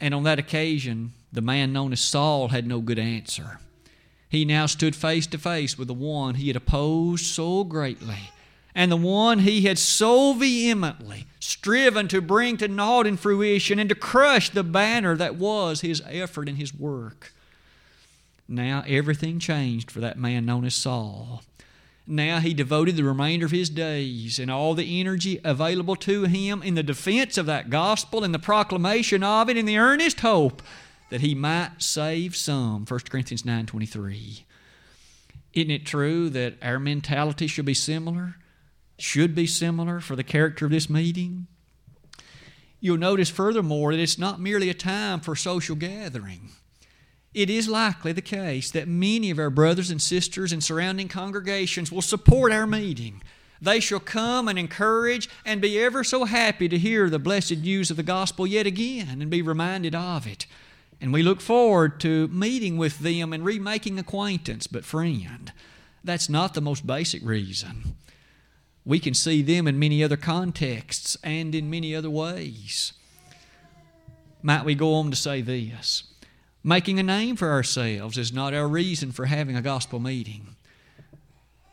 And 0.00 0.12
on 0.12 0.24
that 0.24 0.38
occasion, 0.38 1.14
the 1.32 1.40
man 1.40 1.72
known 1.72 1.94
as 1.94 2.02
Saul 2.02 2.48
had 2.48 2.66
no 2.66 2.82
good 2.82 2.98
answer. 2.98 3.58
He 4.28 4.44
now 4.44 4.66
stood 4.66 4.94
face 4.94 5.26
to 5.28 5.38
face 5.38 5.78
with 5.78 5.88
the 5.88 5.94
one 5.94 6.34
he 6.34 6.48
had 6.48 6.56
opposed 6.56 7.24
so 7.24 7.64
greatly 7.64 8.32
and 8.76 8.92
the 8.92 8.96
one 8.96 9.38
he 9.38 9.62
had 9.62 9.78
so 9.78 10.34
vehemently 10.34 11.24
striven 11.40 12.06
to 12.08 12.20
bring 12.20 12.58
to 12.58 12.68
naught 12.68 13.06
in 13.06 13.16
fruition 13.16 13.78
and 13.78 13.88
to 13.88 13.94
crush 13.94 14.50
the 14.50 14.62
banner 14.62 15.16
that 15.16 15.36
was 15.36 15.80
his 15.80 16.02
effort 16.06 16.46
and 16.46 16.58
his 16.58 16.74
work. 16.74 17.32
Now 18.46 18.84
everything 18.86 19.38
changed 19.38 19.90
for 19.90 20.00
that 20.00 20.18
man 20.18 20.44
known 20.44 20.66
as 20.66 20.74
Saul. 20.74 21.42
Now 22.06 22.38
he 22.38 22.52
devoted 22.52 22.96
the 22.96 23.02
remainder 23.02 23.46
of 23.46 23.50
his 23.50 23.70
days 23.70 24.38
and 24.38 24.50
all 24.50 24.74
the 24.74 25.00
energy 25.00 25.40
available 25.42 25.96
to 25.96 26.24
him 26.24 26.62
in 26.62 26.74
the 26.74 26.82
defense 26.82 27.38
of 27.38 27.46
that 27.46 27.70
gospel 27.70 28.22
and 28.22 28.34
the 28.34 28.38
proclamation 28.38 29.22
of 29.24 29.48
it 29.48 29.56
in 29.56 29.64
the 29.64 29.78
earnest 29.78 30.20
hope 30.20 30.62
that 31.08 31.22
he 31.22 31.34
might 31.34 31.76
save 31.78 32.36
some. 32.36 32.84
1 32.84 33.00
Corinthians 33.08 33.42
9:23. 33.42 34.44
Isn't 35.54 35.70
it 35.70 35.86
true 35.86 36.28
that 36.28 36.56
our 36.62 36.78
mentality 36.78 37.46
should 37.46 37.64
be 37.64 37.72
similar? 37.72 38.36
Should 38.98 39.34
be 39.34 39.46
similar 39.46 40.00
for 40.00 40.16
the 40.16 40.24
character 40.24 40.64
of 40.64 40.70
this 40.70 40.88
meeting? 40.88 41.46
You'll 42.80 42.98
notice 42.98 43.30
furthermore 43.30 43.92
that 43.92 44.02
it's 44.02 44.18
not 44.18 44.40
merely 44.40 44.70
a 44.70 44.74
time 44.74 45.20
for 45.20 45.34
social 45.34 45.76
gathering 45.76 46.50
it 47.36 47.50
is 47.50 47.68
likely 47.68 48.12
the 48.12 48.22
case 48.22 48.70
that 48.70 48.88
many 48.88 49.30
of 49.30 49.38
our 49.38 49.50
brothers 49.50 49.90
and 49.90 50.00
sisters 50.00 50.54
in 50.54 50.62
surrounding 50.62 51.06
congregations 51.06 51.92
will 51.92 52.00
support 52.00 52.50
our 52.50 52.66
meeting. 52.66 53.22
They 53.60 53.78
shall 53.78 54.00
come 54.00 54.48
and 54.48 54.58
encourage 54.58 55.28
and 55.44 55.60
be 55.60 55.78
ever 55.78 56.02
so 56.02 56.24
happy 56.24 56.66
to 56.66 56.78
hear 56.78 57.10
the 57.10 57.18
blessed 57.18 57.58
news 57.58 57.90
of 57.90 57.98
the 57.98 58.02
gospel 58.02 58.46
yet 58.46 58.66
again 58.66 59.20
and 59.20 59.30
be 59.30 59.42
reminded 59.42 59.94
of 59.94 60.26
it. 60.26 60.46
And 60.98 61.12
we 61.12 61.22
look 61.22 61.42
forward 61.42 62.00
to 62.00 62.26
meeting 62.28 62.78
with 62.78 63.00
them 63.00 63.34
and 63.34 63.44
remaking 63.44 63.98
acquaintance. 63.98 64.66
But, 64.66 64.86
friend, 64.86 65.52
that's 66.02 66.30
not 66.30 66.54
the 66.54 66.62
most 66.62 66.86
basic 66.86 67.22
reason. 67.22 67.96
We 68.86 69.00
can 69.00 69.14
see 69.14 69.42
them 69.42 69.66
in 69.66 69.80
many 69.80 70.04
other 70.04 70.16
contexts 70.16 71.18
and 71.24 71.54
in 71.56 71.68
many 71.68 71.94
other 71.94 72.08
ways. 72.08 72.92
Might 74.42 74.64
we 74.64 74.76
go 74.76 74.94
on 74.94 75.10
to 75.10 75.16
say 75.16 75.42
this? 75.42 76.04
Making 76.62 77.00
a 77.00 77.02
name 77.02 77.34
for 77.34 77.50
ourselves 77.50 78.16
is 78.16 78.32
not 78.32 78.54
our 78.54 78.68
reason 78.68 79.10
for 79.10 79.26
having 79.26 79.56
a 79.56 79.62
gospel 79.62 79.98
meeting. 79.98 80.54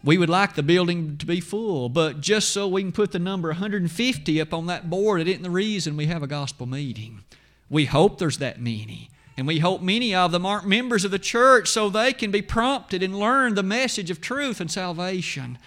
We 0.04 0.18
would 0.18 0.30
like 0.30 0.56
the 0.56 0.64
building 0.64 1.18
to 1.18 1.26
be 1.26 1.40
full, 1.40 1.88
but 1.88 2.20
just 2.20 2.50
so 2.50 2.68
we 2.68 2.82
can 2.82 2.92
put 2.92 3.12
the 3.12 3.20
number 3.20 3.50
150 3.50 4.42
up 4.42 4.54
on 4.54 4.66
that 4.66 4.90
board, 4.90 5.22
it 5.22 5.28
isn't 5.28 5.44
the 5.44 5.52
reason 5.52 5.96
we 5.96 6.08
have 6.08 6.24
a 6.24 6.28
gospel 6.28 6.66
meeting. 6.66 7.24
We 7.70 7.86
hope 7.86 8.18
there's 8.18 8.40
that 8.40 8.60
many. 8.60 9.12
And 9.38 9.48
we 9.48 9.60
hope 9.60 9.82
many 9.82 10.14
of 10.14 10.32
them 10.32 10.46
aren't 10.46 10.68
members 10.68 11.06
of 11.06 11.12
the 11.12 11.20
church 11.20 11.68
so 11.70 11.90
they 11.90 12.12
can 12.12 12.32
be 12.32 12.42
prompted 12.42 13.02
and 13.02 13.18
learn 13.18 13.56
the 13.56 13.64
message 13.64 14.10
of 14.12 14.20
truth 14.20 14.60
and 14.60 14.70
salvation. 14.70 15.58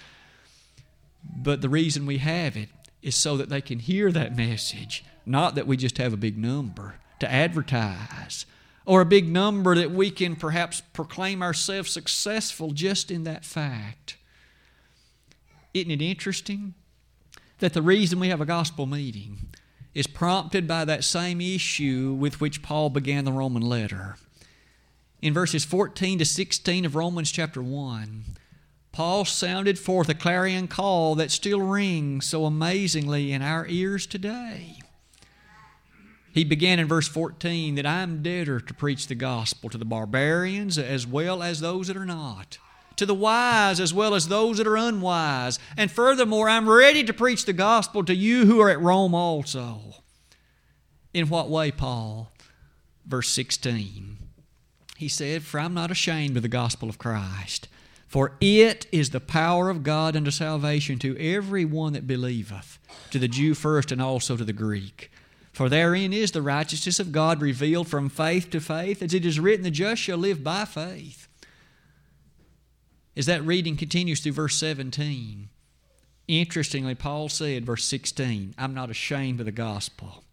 But 1.35 1.61
the 1.61 1.69
reason 1.69 2.07
we 2.07 2.19
have 2.19 2.57
it 2.57 2.69
is 3.03 3.15
so 3.15 3.37
that 3.37 3.49
they 3.49 3.61
can 3.61 3.79
hear 3.79 4.11
that 4.13 4.37
message, 4.37 5.05
not 5.25 5.55
that 5.55 5.67
we 5.67 5.77
just 5.77 5.99
have 5.99 6.13
a 6.13 6.17
big 6.17 6.37
number 6.37 6.97
to 7.21 7.31
advertise 7.31 8.47
or 8.85 9.01
a 9.01 9.07
big 9.07 9.29
number 9.29 9.75
that 9.75 9.91
we 9.91 10.11
can 10.11 10.37
perhaps 10.37 10.81
proclaim 10.93 11.43
ourselves 11.43 11.91
successful 11.91 12.71
just 12.71 13.11
in 13.11 13.25
that 13.25 13.45
fact. 13.45 14.17
Isn't 15.75 15.91
it 15.91 16.01
interesting 16.01 16.75
that 17.59 17.75
the 17.75 17.83
reason 17.83 18.21
we 18.21 18.29
have 18.29 18.41
a 18.41 18.47
gospel 18.47 18.87
meeting 18.87 19.49
is 19.93 20.07
prompted 20.07 20.69
by 20.69 20.85
that 20.85 21.05
same 21.05 21.41
issue 21.41 22.15
with 22.19 22.41
which 22.41 22.63
Paul 22.63 22.89
began 22.91 23.25
the 23.25 23.33
Roman 23.33 23.63
letter? 23.63 24.17
In 25.21 25.35
verses 25.35 25.65
14 25.65 26.21
to 26.21 26.25
16 26.25 26.85
of 26.85 26.95
Romans 26.95 27.33
chapter 27.33 27.63
1, 27.63 28.25
Paul 28.97 29.27
sounded 29.27 29.79
forth 29.79 30.09
a 30.09 30.15
clarion 30.15 30.69
call 30.69 31.17
that 31.17 31.31
still 31.31 31.61
rings 31.61 32.25
so 32.25 32.47
amazingly 32.47 33.31
in 33.31 33.43
our 33.43 33.67
ears 33.69 34.07
today. 34.07 34.79
He 36.33 36.45
began 36.45 36.79
in 36.79 36.89
verse 36.89 37.07
14 37.07 37.75
that 37.75 37.85
I'm 37.85 38.23
debtor 38.23 38.59
to 38.59 38.73
preach 38.73 39.07
the 39.07 39.15
gospel 39.15 39.69
to 39.69 39.77
the 39.77 39.85
barbarians 39.85 40.79
as 40.79 41.07
well 41.07 41.43
as 41.43 41.61
those 41.61 41.89
that 41.89 41.97
are 41.99 42.07
not, 42.07 42.57
to 42.97 43.05
the 43.05 43.15
wise 43.15 43.81
as 43.81 43.93
well 43.93 44.15
as 44.15 44.29
those 44.29 44.57
that 44.57 44.67
are 44.67 44.79
unwise. 44.79 45.59
And 45.77 45.91
furthermore, 45.91 46.49
I'm 46.49 46.67
ready 46.67 47.05
to 47.05 47.13
preach 47.13 47.45
the 47.45 47.53
gospel 47.53 48.03
to 48.03 48.15
you 48.15 48.47
who 48.47 48.63
are 48.63 48.71
at 48.71 48.81
Rome 48.81 49.15
also. 49.15 49.97
In 51.13 51.29
what 51.29 51.51
way, 51.51 51.71
Paul? 51.71 52.33
Verse 53.05 53.29
16. 53.29 54.17
He 54.97 55.09
said, 55.09 55.43
For 55.43 55.61
I'm 55.61 55.75
not 55.75 55.91
ashamed 55.91 56.39
of 56.39 56.43
the 56.43 56.49
gospel 56.49 56.89
of 56.89 56.97
Christ, 56.97 57.69
for 58.17 58.33
it 58.41 58.87
is 58.91 59.11
the 59.11 59.21
power 59.21 59.69
of 59.69 59.83
God 59.83 60.17
unto 60.17 60.31
salvation 60.31 60.99
to 61.01 61.19
every 61.19 61.67
one 61.67 61.93
that 61.93 62.07
believeth, 62.07 62.79
to 63.11 63.19
the 63.19 63.29
Jew 63.29 63.53
first 63.53 63.93
and 63.93 64.01
also 64.01 64.39
to 64.39 64.45
the 64.45 64.55
Greek. 64.55 65.11
For 65.53 65.69
therein 65.69 66.15
is 66.15 66.31
the 66.31 66.41
righteousness 66.41 66.99
of 66.99 67.13
God 67.13 67.43
revealed 67.43 67.89
from 67.89 68.09
faith 68.09 68.49
to 68.53 68.61
faith, 68.61 69.03
as 69.03 69.13
it 69.13 69.27
is 69.27 69.39
written, 69.39 69.65
the 69.65 69.71
just 69.71 70.01
shall 70.01 70.17
live 70.17 70.43
by 70.43 70.65
faith. 70.65 71.29
As 73.15 73.27
that 73.27 73.45
reading 73.45 73.77
continues 73.77 74.21
through 74.21 74.33
verse 74.33 74.57
17, 74.57 75.51
interestingly, 76.27 76.95
Paul 76.95 77.29
said, 77.29 77.67
verse 77.67 77.85
16, 77.85 78.55
I'm 78.57 78.73
not 78.73 78.89
ashamed 78.89 79.41
of 79.41 79.45
the 79.45 79.53
gospel. 79.53 80.25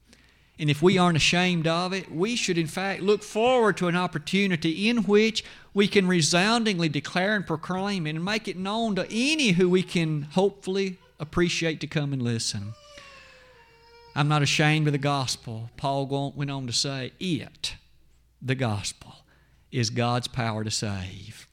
And 0.59 0.69
if 0.69 0.81
we 0.81 0.97
aren't 0.97 1.17
ashamed 1.17 1.67
of 1.67 1.93
it, 1.93 2.11
we 2.11 2.35
should 2.35 2.57
in 2.57 2.67
fact 2.67 3.01
look 3.01 3.23
forward 3.23 3.77
to 3.77 3.87
an 3.87 3.95
opportunity 3.95 4.87
in 4.87 5.03
which 5.03 5.43
we 5.73 5.87
can 5.87 6.07
resoundingly 6.07 6.89
declare 6.89 7.35
and 7.35 7.45
proclaim 7.45 8.05
and 8.05 8.23
make 8.23 8.47
it 8.47 8.57
known 8.57 8.95
to 8.95 9.07
any 9.09 9.51
who 9.51 9.69
we 9.69 9.81
can 9.81 10.23
hopefully 10.23 10.97
appreciate 11.19 11.79
to 11.81 11.87
come 11.87 12.13
and 12.13 12.21
listen. 12.21 12.73
I'm 14.15 14.27
not 14.27 14.43
ashamed 14.43 14.87
of 14.87 14.93
the 14.93 14.99
gospel. 14.99 15.71
Paul 15.75 16.33
went 16.35 16.51
on 16.51 16.67
to 16.67 16.73
say, 16.73 17.13
It, 17.19 17.75
the 18.41 18.55
gospel, 18.55 19.15
is 19.71 19.89
God's 19.89 20.27
power 20.27 20.63
to 20.63 20.69
save. 20.69 21.47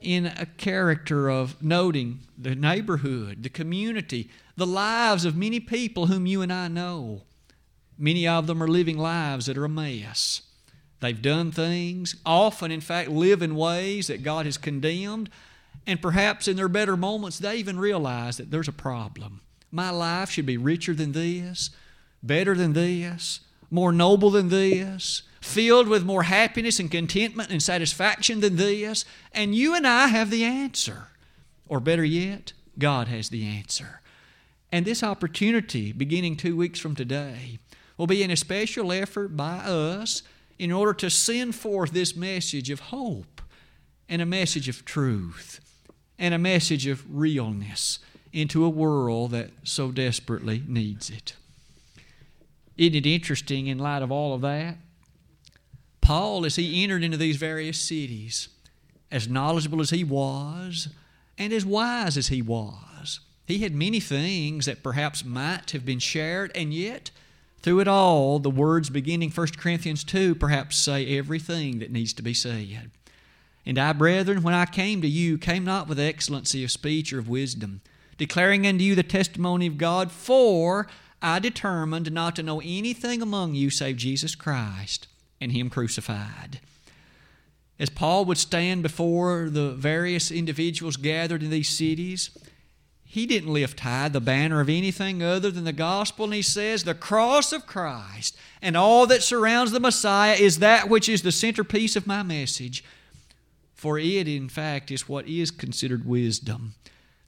In 0.00 0.26
a 0.26 0.46
character 0.46 1.28
of 1.28 1.62
noting 1.62 2.20
the 2.36 2.56
neighborhood, 2.56 3.44
the 3.44 3.48
community, 3.48 4.30
the 4.56 4.66
lives 4.66 5.24
of 5.24 5.36
many 5.36 5.60
people 5.60 6.06
whom 6.06 6.26
you 6.26 6.42
and 6.42 6.52
I 6.52 6.66
know, 6.66 7.22
many 7.98 8.26
of 8.26 8.46
them 8.46 8.62
are 8.62 8.68
living 8.68 8.96
lives 8.96 9.46
that 9.46 9.58
are 9.58 9.64
a 9.64 9.68
mess. 9.68 10.42
They've 11.00 11.20
done 11.20 11.52
things, 11.52 12.16
often, 12.26 12.70
in 12.70 12.80
fact, 12.80 13.08
live 13.10 13.42
in 13.42 13.54
ways 13.54 14.08
that 14.08 14.22
God 14.22 14.46
has 14.46 14.58
condemned, 14.58 15.30
and 15.86 16.02
perhaps 16.02 16.48
in 16.48 16.56
their 16.56 16.68
better 16.68 16.96
moments, 16.96 17.38
they 17.38 17.56
even 17.56 17.78
realize 17.78 18.36
that 18.36 18.50
there's 18.50 18.68
a 18.68 18.72
problem. 18.72 19.40
My 19.70 19.90
life 19.90 20.30
should 20.30 20.46
be 20.46 20.56
richer 20.56 20.94
than 20.94 21.12
this, 21.12 21.70
better 22.22 22.54
than 22.54 22.72
this, 22.72 23.40
more 23.70 23.92
noble 23.92 24.30
than 24.30 24.48
this, 24.48 25.22
filled 25.40 25.88
with 25.88 26.04
more 26.04 26.24
happiness 26.24 26.80
and 26.80 26.90
contentment 26.90 27.50
and 27.50 27.62
satisfaction 27.62 28.40
than 28.40 28.56
this. 28.56 29.04
And 29.32 29.54
you 29.54 29.74
and 29.74 29.86
I 29.86 30.08
have 30.08 30.30
the 30.30 30.44
answer. 30.44 31.08
Or 31.68 31.80
better 31.80 32.04
yet, 32.04 32.54
God 32.78 33.08
has 33.08 33.28
the 33.28 33.46
answer. 33.46 34.00
And 34.72 34.84
this 34.84 35.02
opportunity, 35.02 35.92
beginning 35.92 36.36
two 36.36 36.56
weeks 36.56 36.80
from 36.80 36.94
today, 36.94 37.58
will 37.98 38.06
be 38.06 38.22
an 38.22 38.30
especial 38.30 38.92
effort 38.92 39.36
by 39.36 39.58
us 39.58 40.22
in 40.58 40.72
order 40.72 40.94
to 40.94 41.10
send 41.10 41.54
forth 41.54 41.92
this 41.92 42.16
message 42.16 42.70
of 42.70 42.80
hope 42.80 43.42
and 44.08 44.22
a 44.22 44.26
message 44.26 44.68
of 44.68 44.84
truth 44.84 45.60
and 46.18 46.32
a 46.32 46.38
message 46.38 46.86
of 46.86 47.04
realness 47.14 47.98
into 48.32 48.64
a 48.64 48.70
world 48.70 49.32
that 49.32 49.50
so 49.62 49.90
desperately 49.90 50.62
needs 50.66 51.10
it. 51.10 51.34
Isn't 52.76 52.94
it 52.94 53.06
interesting 53.06 53.66
in 53.66 53.78
light 53.78 54.02
of 54.02 54.12
all 54.12 54.34
of 54.34 54.40
that? 54.42 54.76
Paul, 56.00 56.46
as 56.46 56.56
he 56.56 56.82
entered 56.82 57.02
into 57.02 57.16
these 57.16 57.36
various 57.36 57.80
cities, 57.80 58.48
as 59.10 59.28
knowledgeable 59.28 59.80
as 59.80 59.90
he 59.90 60.04
was, 60.04 60.88
and 61.36 61.52
as 61.52 61.66
wise 61.66 62.16
as 62.16 62.28
he 62.28 62.40
was, 62.40 63.20
he 63.46 63.58
had 63.58 63.74
many 63.74 64.00
things 64.00 64.66
that 64.66 64.82
perhaps 64.82 65.24
might 65.24 65.70
have 65.72 65.84
been 65.84 65.98
shared, 65.98 66.52
and 66.54 66.72
yet, 66.72 67.10
through 67.62 67.80
it 67.80 67.88
all, 67.88 68.38
the 68.38 68.50
words 68.50 68.90
beginning 68.90 69.30
1 69.30 69.48
Corinthians 69.56 70.04
2 70.04 70.34
perhaps 70.34 70.76
say 70.76 71.18
everything 71.18 71.78
that 71.80 71.90
needs 71.90 72.12
to 72.14 72.22
be 72.22 72.34
said. 72.34 72.90
And 73.66 73.78
I, 73.78 73.92
brethren, 73.92 74.42
when 74.42 74.54
I 74.54 74.64
came 74.64 75.02
to 75.02 75.08
you, 75.08 75.36
came 75.38 75.64
not 75.64 75.88
with 75.88 76.00
excellency 76.00 76.64
of 76.64 76.70
speech 76.70 77.12
or 77.12 77.18
of 77.18 77.28
wisdom 77.28 77.80
declaring 78.18 78.66
unto 78.66 78.84
you 78.84 78.94
the 78.94 79.02
testimony 79.02 79.66
of 79.66 79.78
God, 79.78 80.10
for 80.10 80.86
I 81.22 81.38
determined 81.38 82.12
not 82.12 82.36
to 82.36 82.42
know 82.42 82.60
anything 82.60 83.22
among 83.22 83.54
you 83.54 83.70
save 83.70 83.96
Jesus 83.96 84.34
Christ 84.34 85.06
and 85.40 85.52
Him 85.52 85.70
crucified. 85.70 86.60
As 87.78 87.88
Paul 87.88 88.24
would 88.24 88.38
stand 88.38 88.82
before 88.82 89.48
the 89.48 89.70
various 89.70 90.32
individuals 90.32 90.96
gathered 90.96 91.44
in 91.44 91.50
these 91.50 91.68
cities, 91.68 92.30
he 93.10 93.24
didn't 93.24 93.54
lift 93.54 93.80
high 93.80 94.10
the 94.10 94.20
banner 94.20 94.60
of 94.60 94.68
anything 94.68 95.22
other 95.22 95.50
than 95.50 95.64
the 95.64 95.72
gospel, 95.72 96.26
and 96.26 96.34
he 96.34 96.42
says, 96.42 96.84
The 96.84 96.94
cross 96.94 97.54
of 97.54 97.66
Christ 97.66 98.36
and 98.60 98.76
all 98.76 99.06
that 99.06 99.22
surrounds 99.22 99.72
the 99.72 99.80
Messiah 99.80 100.34
is 100.34 100.58
that 100.58 100.90
which 100.90 101.08
is 101.08 101.22
the 101.22 101.32
centerpiece 101.32 101.96
of 101.96 102.06
my 102.06 102.22
message. 102.22 102.84
For 103.74 103.98
it, 103.98 104.28
in 104.28 104.50
fact, 104.50 104.90
is 104.90 105.08
what 105.08 105.26
is 105.26 105.50
considered 105.50 106.04
wisdom 106.04 106.74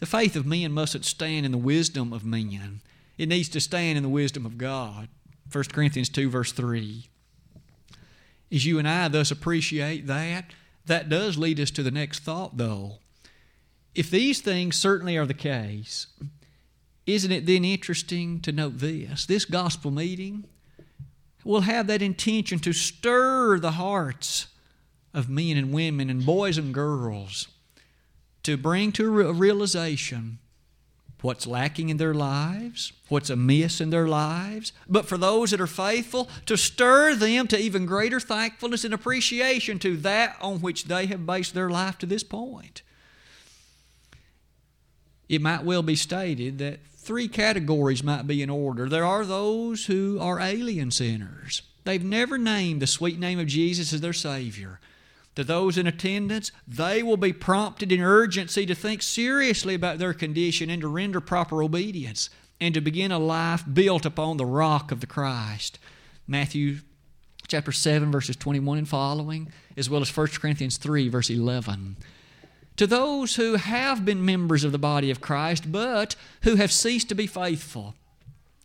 The 0.00 0.06
faith 0.06 0.36
of 0.36 0.44
men 0.44 0.70
mustn't 0.70 1.06
stand 1.06 1.46
in 1.46 1.52
the 1.52 1.58
wisdom 1.58 2.12
of 2.12 2.26
men, 2.26 2.82
it 3.16 3.30
needs 3.30 3.48
to 3.48 3.60
stand 3.60 3.96
in 3.96 4.02
the 4.02 4.10
wisdom 4.10 4.44
of 4.44 4.58
God. 4.58 5.08
1 5.50 5.64
Corinthians 5.72 6.10
2, 6.10 6.28
verse 6.28 6.52
3. 6.52 7.08
As 8.52 8.66
you 8.66 8.78
and 8.78 8.86
I 8.86 9.08
thus 9.08 9.30
appreciate 9.30 10.06
that, 10.08 10.52
that 10.84 11.08
does 11.08 11.38
lead 11.38 11.58
us 11.58 11.70
to 11.70 11.82
the 11.82 11.90
next 11.90 12.18
thought, 12.18 12.58
though. 12.58 12.98
If 13.94 14.10
these 14.10 14.40
things 14.40 14.76
certainly 14.76 15.16
are 15.16 15.26
the 15.26 15.34
case, 15.34 16.06
isn't 17.06 17.32
it 17.32 17.46
then 17.46 17.64
interesting 17.64 18.40
to 18.40 18.52
note 18.52 18.78
this? 18.78 19.26
This 19.26 19.44
gospel 19.44 19.90
meeting 19.90 20.44
will 21.44 21.62
have 21.62 21.86
that 21.88 22.02
intention 22.02 22.58
to 22.60 22.72
stir 22.72 23.58
the 23.58 23.72
hearts 23.72 24.46
of 25.12 25.28
men 25.28 25.56
and 25.56 25.72
women 25.72 26.08
and 26.08 26.24
boys 26.24 26.56
and 26.56 26.72
girls 26.72 27.48
to 28.42 28.56
bring 28.56 28.92
to 28.92 29.20
a 29.20 29.32
realization 29.32 30.38
what's 31.22 31.46
lacking 31.46 31.90
in 31.90 31.98
their 31.98 32.14
lives, 32.14 32.92
what's 33.08 33.28
amiss 33.28 33.80
in 33.80 33.90
their 33.90 34.08
lives, 34.08 34.72
but 34.88 35.06
for 35.06 35.18
those 35.18 35.50
that 35.50 35.60
are 35.60 35.66
faithful, 35.66 36.30
to 36.46 36.56
stir 36.56 37.14
them 37.14 37.46
to 37.46 37.58
even 37.58 37.84
greater 37.84 38.20
thankfulness 38.20 38.84
and 38.84 38.94
appreciation 38.94 39.78
to 39.78 39.96
that 39.98 40.36
on 40.40 40.60
which 40.60 40.84
they 40.84 41.06
have 41.06 41.26
based 41.26 41.52
their 41.52 41.68
life 41.68 41.98
to 41.98 42.06
this 42.06 42.22
point. 42.22 42.82
It 45.30 45.40
might 45.40 45.64
well 45.64 45.82
be 45.82 45.96
stated 45.96 46.58
that 46.58 46.80
three 46.94 47.26
categories 47.26 48.04
might 48.04 48.26
be 48.26 48.42
in 48.42 48.50
order. 48.50 48.86
There 48.86 49.06
are 49.06 49.24
those 49.24 49.86
who 49.86 50.18
are 50.20 50.38
alien 50.38 50.90
sinners. 50.90 51.62
They've 51.84 52.04
never 52.04 52.36
named 52.36 52.82
the 52.82 52.86
sweet 52.86 53.18
name 53.18 53.38
of 53.38 53.46
Jesus 53.46 53.94
as 53.94 54.02
their 54.02 54.12
Savior 54.12 54.78
to 55.40 55.44
those 55.44 55.78
in 55.78 55.86
attendance, 55.86 56.52
they 56.66 57.02
will 57.02 57.16
be 57.16 57.32
prompted 57.32 57.92
in 57.92 58.00
urgency 58.00 58.66
to 58.66 58.74
think 58.74 59.00
seriously 59.02 59.74
about 59.74 59.98
their 59.98 60.12
condition 60.12 60.70
and 60.70 60.82
to 60.82 60.88
render 60.88 61.20
proper 61.20 61.62
obedience 61.62 62.30
and 62.60 62.74
to 62.74 62.80
begin 62.80 63.12
a 63.12 63.18
life 63.18 63.64
built 63.72 64.04
upon 64.04 64.36
the 64.36 64.44
rock 64.44 64.92
of 64.92 65.00
the 65.00 65.06
Christ. 65.06 65.78
Matthew 66.26 66.78
chapter 67.48 67.72
7, 67.72 68.12
verses 68.12 68.36
21 68.36 68.78
and 68.78 68.88
following, 68.88 69.50
as 69.76 69.88
well 69.88 70.02
as 70.02 70.14
1 70.14 70.26
Corinthians 70.28 70.76
3, 70.76 71.08
verse 71.08 71.30
11. 71.30 71.96
To 72.80 72.86
those 72.86 73.36
who 73.36 73.56
have 73.56 74.06
been 74.06 74.24
members 74.24 74.64
of 74.64 74.72
the 74.72 74.78
body 74.78 75.10
of 75.10 75.20
Christ, 75.20 75.70
but 75.70 76.16
who 76.44 76.54
have 76.54 76.72
ceased 76.72 77.10
to 77.10 77.14
be 77.14 77.26
faithful, 77.26 77.94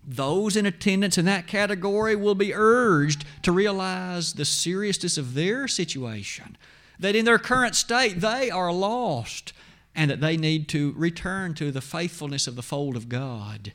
those 0.01 0.55
in 0.55 0.65
attendance 0.65 1.17
in 1.17 1.25
that 1.25 1.47
category 1.47 2.15
will 2.15 2.33
be 2.33 2.53
urged 2.53 3.25
to 3.41 3.51
realize 3.51 4.31
the 4.31 4.45
seriousness 4.45 5.17
of 5.17 5.33
their 5.33 5.67
situation, 5.67 6.55
that 6.97 7.13
in 7.13 7.25
their 7.25 7.37
current 7.37 7.75
state 7.75 8.21
they 8.21 8.49
are 8.49 8.71
lost, 8.71 9.51
and 9.93 10.09
that 10.09 10.21
they 10.21 10.37
need 10.37 10.69
to 10.69 10.93
return 10.95 11.53
to 11.55 11.69
the 11.69 11.81
faithfulness 11.81 12.47
of 12.47 12.55
the 12.55 12.63
fold 12.63 12.95
of 12.95 13.09
God. 13.09 13.73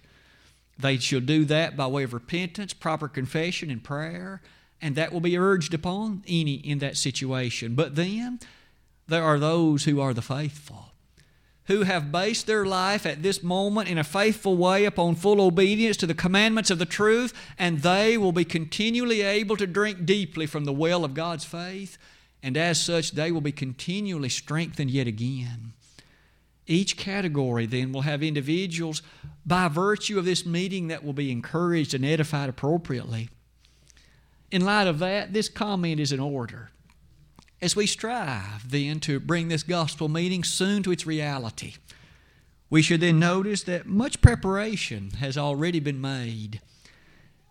They 0.79 0.97
shall 0.97 1.21
do 1.21 1.45
that 1.45 1.77
by 1.77 1.87
way 1.87 2.03
of 2.05 2.15
repentance, 2.15 2.73
proper 2.73 3.09
confession, 3.09 3.71
and 3.71 3.85
prayer, 3.85 4.41
and 4.81 4.97
that 4.97 5.13
will 5.13 5.21
be 5.21 5.37
urged 5.37 5.75
upon 5.75 6.25
any 6.27 6.55
in 6.55 6.79
that 6.79 6.97
situation. 6.97 7.75
But 7.75 7.95
then 7.95 8.41
there 9.11 9.25
are 9.25 9.39
those 9.39 9.85
who 9.85 10.01
are 10.01 10.15
the 10.15 10.23
faithful 10.23 10.91
who 11.71 11.85
have 11.85 12.11
based 12.11 12.49
their 12.49 12.67
life 12.67 13.07
at 13.07 13.23
this 13.23 13.45
moment 13.45 13.89
in 13.89 13.97
a 13.97 14.03
faithful 14.03 14.57
way 14.57 14.85
upon 14.85 15.15
full 15.15 15.41
obedience 15.41 15.97
to 15.97 16.05
the 16.05 16.13
commandments 16.13 16.69
of 16.69 16.81
the 16.81 16.85
truth, 16.85 17.33
and 17.57 17.79
they 17.79 18.19
will 18.19 18.33
be 18.33 18.45
continually 18.45 19.21
able 19.21 19.57
to 19.57 19.69
drink 19.69 20.05
deeply 20.05 20.47
from 20.47 20.65
the 20.65 20.73
well 20.73 21.05
of 21.05 21.15
God's 21.15 21.45
faith, 21.45 21.97
and 22.43 22.57
as 22.57 22.83
such, 22.83 23.13
they 23.13 23.31
will 23.31 23.41
be 23.41 23.53
continually 23.53 24.29
strengthened 24.29 24.91
yet 24.91 25.07
again. 25.07 25.73
Each 26.67 26.97
category 26.97 27.67
then 27.67 27.93
will 27.93 28.01
have 28.01 28.21
individuals 28.21 29.01
by 29.47 29.69
virtue 29.69 30.19
of 30.19 30.25
this 30.25 30.45
meeting 30.45 30.89
that 30.89 31.05
will 31.05 31.13
be 31.13 31.31
encouraged 31.31 31.95
and 31.95 32.05
edified 32.05 32.49
appropriately. 32.49 33.29
In 34.51 34.65
light 34.65 34.89
of 34.89 34.99
that, 34.99 35.33
this 35.33 35.49
comment 35.49 36.01
is 36.01 36.11
in 36.11 36.19
order 36.19 36.71
as 37.63 37.77
we 37.77 37.87
strive 37.87 38.71
then 38.71 39.01
to 39.01 39.21
bring 39.21 39.49
this 39.49 39.63
gospel 39.63 40.09
meeting 40.09 40.43
soon 40.43 40.83
to 40.83 40.93
its 40.93 41.07
reality. 41.07 41.75
We 42.71 42.83
should 42.83 43.01
then 43.01 43.19
notice 43.19 43.63
that 43.65 43.87
much 43.87 44.23
preparation 44.23 45.11
has 45.19 45.37
already 45.37 45.81
been 45.81 46.01
made. 46.01 46.61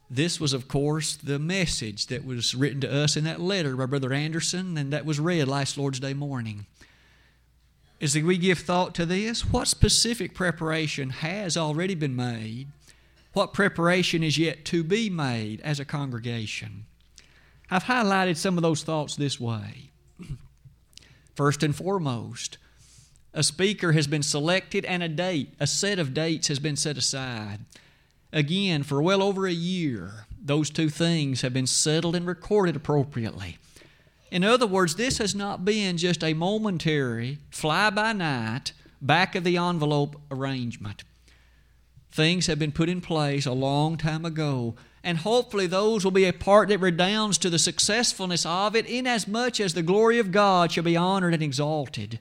This 0.10 0.40
was, 0.40 0.54
of 0.54 0.68
course, 0.68 1.16
the 1.16 1.38
message 1.38 2.08
that 2.08 2.26
was 2.26 2.56
written 2.56 2.82
to 2.82 2.92
us 2.92 3.16
in 3.16 3.26
that 3.26 3.42
letter 3.42 3.76
by 3.76 3.86
Brother 3.86 4.14
Anderson 4.14 4.78
and 4.78 4.92
that 4.92 5.06
was 5.06 5.20
read 5.20 5.48
last 5.48 5.78
Lord's 5.78 6.00
Day 6.00 6.14
morning. 6.14 6.66
As 8.02 8.16
we 8.16 8.38
give 8.38 8.60
thought 8.60 8.96
to 8.96 9.06
this, 9.06 9.46
what 9.46 9.68
specific 9.68 10.34
preparation 10.34 11.10
has 11.10 11.58
already 11.58 11.96
been 11.96 12.16
made? 12.16 12.70
What 13.34 13.54
preparation 13.54 14.24
is 14.24 14.38
yet 14.38 14.64
to 14.66 14.84
be 14.84 15.10
made 15.10 15.60
as 15.62 15.80
a 15.80 15.86
congregation? 15.86 16.86
I've 17.70 17.84
highlighted 17.84 18.38
some 18.38 18.58
of 18.58 18.64
those 18.64 18.84
thoughts 18.84 19.16
this 19.16 19.40
way. 19.40 19.92
First 21.40 21.64
and 21.64 21.74
foremost, 21.74 22.58
a 23.34 23.44
speaker 23.44 23.94
has 23.94 24.08
been 24.08 24.24
selected 24.24 24.84
and 24.84 25.02
a 25.02 25.08
date, 25.08 25.54
a 25.58 25.68
set 25.68 25.98
of 25.98 26.14
dates 26.14 26.50
has 26.50 26.60
been 26.60 26.76
set 26.76 26.98
aside. 26.98 27.60
Again, 28.34 28.84
for 28.84 29.02
well 29.02 29.24
over 29.24 29.48
a 29.48 29.54
year, 29.54 30.26
those 30.44 30.70
two 30.70 30.90
things 30.90 31.40
have 31.40 31.54
been 31.54 31.66
settled 31.66 32.18
and 32.18 32.28
recorded 32.28 32.76
appropriately. 32.76 33.58
In 34.30 34.44
other 34.44 34.68
words, 34.68 34.96
this 34.96 35.18
has 35.20 35.34
not 35.34 35.64
been 35.64 35.96
just 35.96 36.26
a 36.26 36.34
momentary, 36.34 37.38
fly 37.52 37.90
by 37.90 38.12
night, 38.12 38.74
back 39.02 39.34
of 39.34 39.46
the 39.46 39.56
envelope 39.56 40.20
arrangement. 40.30 41.06
Things 42.12 42.48
have 42.48 42.60
been 42.60 42.74
put 42.74 42.90
in 42.90 43.00
place 43.00 43.46
a 43.46 43.54
long 43.54 43.96
time 43.96 44.26
ago 44.26 44.76
and 45.04 45.20
hopefully 45.20 45.68
those 45.68 46.04
will 46.04 46.12
be 46.12 46.26
a 46.26 46.34
part 46.34 46.70
that 46.70 46.80
redounds 46.80 47.38
to 47.40 47.50
the 47.50 47.60
successfulness 47.60 48.46
of 48.46 48.76
it, 48.76 48.86
inasmuch 48.86 49.60
as 49.60 49.74
the 49.74 49.82
glory 49.82 50.20
of 50.20 50.32
God 50.32 50.72
shall 50.72 50.84
be 50.84 50.98
honored 50.98 51.34
and 51.34 51.44
exalted. 51.44 52.20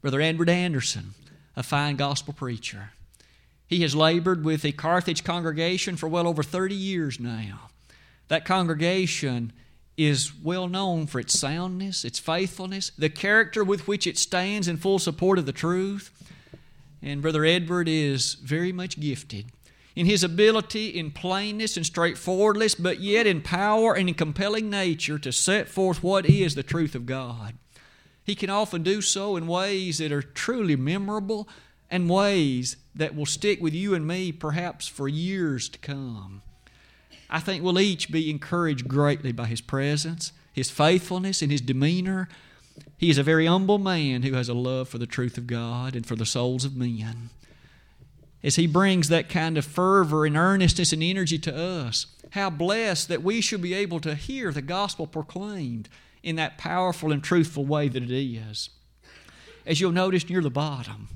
Brother 0.00 0.20
Edward 0.20 0.48
Anderson, 0.48 1.14
a 1.56 1.62
fine 1.62 1.96
gospel 1.96 2.32
preacher. 2.32 2.92
He 3.66 3.82
has 3.82 3.94
labored 3.94 4.44
with 4.44 4.62
the 4.62 4.72
Carthage 4.72 5.24
congregation 5.24 5.96
for 5.96 6.08
well 6.08 6.28
over 6.28 6.42
30 6.42 6.74
years 6.74 7.18
now. 7.18 7.70
That 8.28 8.44
congregation 8.44 9.52
is 9.96 10.32
well 10.32 10.68
known 10.68 11.06
for 11.06 11.18
its 11.18 11.38
soundness, 11.38 12.04
its 12.04 12.20
faithfulness, 12.20 12.92
the 12.96 13.10
character 13.10 13.64
with 13.64 13.88
which 13.88 14.06
it 14.06 14.16
stands 14.16 14.68
in 14.68 14.76
full 14.76 15.00
support 15.00 15.38
of 15.38 15.46
the 15.46 15.52
truth. 15.52 16.12
And 17.02 17.20
Brother 17.20 17.44
Edward 17.44 17.88
is 17.88 18.34
very 18.34 18.72
much 18.72 19.00
gifted 19.00 19.46
in 19.98 20.06
his 20.06 20.22
ability 20.22 20.90
in 20.96 21.10
plainness 21.10 21.76
and 21.76 21.84
straightforwardness, 21.84 22.76
but 22.76 23.00
yet 23.00 23.26
in 23.26 23.42
power 23.42 23.94
and 23.94 24.08
in 24.08 24.14
compelling 24.14 24.70
nature 24.70 25.18
to 25.18 25.32
set 25.32 25.68
forth 25.68 26.04
what 26.04 26.24
is 26.24 26.54
the 26.54 26.62
truth 26.62 26.94
of 26.94 27.04
God. 27.04 27.58
He 28.22 28.36
can 28.36 28.48
often 28.48 28.84
do 28.84 29.02
so 29.02 29.34
in 29.34 29.48
ways 29.48 29.98
that 29.98 30.12
are 30.12 30.22
truly 30.22 30.76
memorable 30.76 31.48
and 31.90 32.08
ways 32.08 32.76
that 32.94 33.16
will 33.16 33.26
stick 33.26 33.60
with 33.60 33.74
you 33.74 33.92
and 33.92 34.06
me 34.06 34.30
perhaps 34.30 34.86
for 34.86 35.08
years 35.08 35.68
to 35.70 35.80
come. 35.80 36.42
I 37.28 37.40
think 37.40 37.64
we'll 37.64 37.80
each 37.80 38.12
be 38.12 38.30
encouraged 38.30 38.86
greatly 38.86 39.32
by 39.32 39.46
his 39.46 39.60
presence, 39.60 40.30
his 40.52 40.70
faithfulness, 40.70 41.42
and 41.42 41.50
his 41.50 41.60
demeanor. 41.60 42.28
He 42.98 43.10
is 43.10 43.18
a 43.18 43.24
very 43.24 43.46
humble 43.46 43.78
man 43.78 44.22
who 44.22 44.34
has 44.34 44.48
a 44.48 44.54
love 44.54 44.88
for 44.88 44.98
the 44.98 45.06
truth 45.06 45.36
of 45.38 45.48
God 45.48 45.96
and 45.96 46.06
for 46.06 46.14
the 46.14 46.24
souls 46.24 46.64
of 46.64 46.76
men 46.76 47.30
as 48.42 48.56
He 48.56 48.66
brings 48.66 49.08
that 49.08 49.28
kind 49.28 49.58
of 49.58 49.64
fervor 49.64 50.26
and 50.26 50.36
earnestness 50.36 50.92
and 50.92 51.02
energy 51.02 51.38
to 51.38 51.56
us. 51.56 52.06
How 52.32 52.50
blessed 52.50 53.08
that 53.08 53.22
we 53.22 53.40
should 53.40 53.62
be 53.62 53.74
able 53.74 54.00
to 54.00 54.14
hear 54.14 54.52
the 54.52 54.62
gospel 54.62 55.06
proclaimed 55.06 55.88
in 56.22 56.36
that 56.36 56.58
powerful 56.58 57.12
and 57.12 57.22
truthful 57.22 57.64
way 57.64 57.88
that 57.88 58.02
it 58.02 58.10
is. 58.10 58.70
As 59.64 59.80
you'll 59.80 59.92
notice 59.92 60.28
near 60.28 60.40
the 60.40 60.50
bottom, 60.50 61.08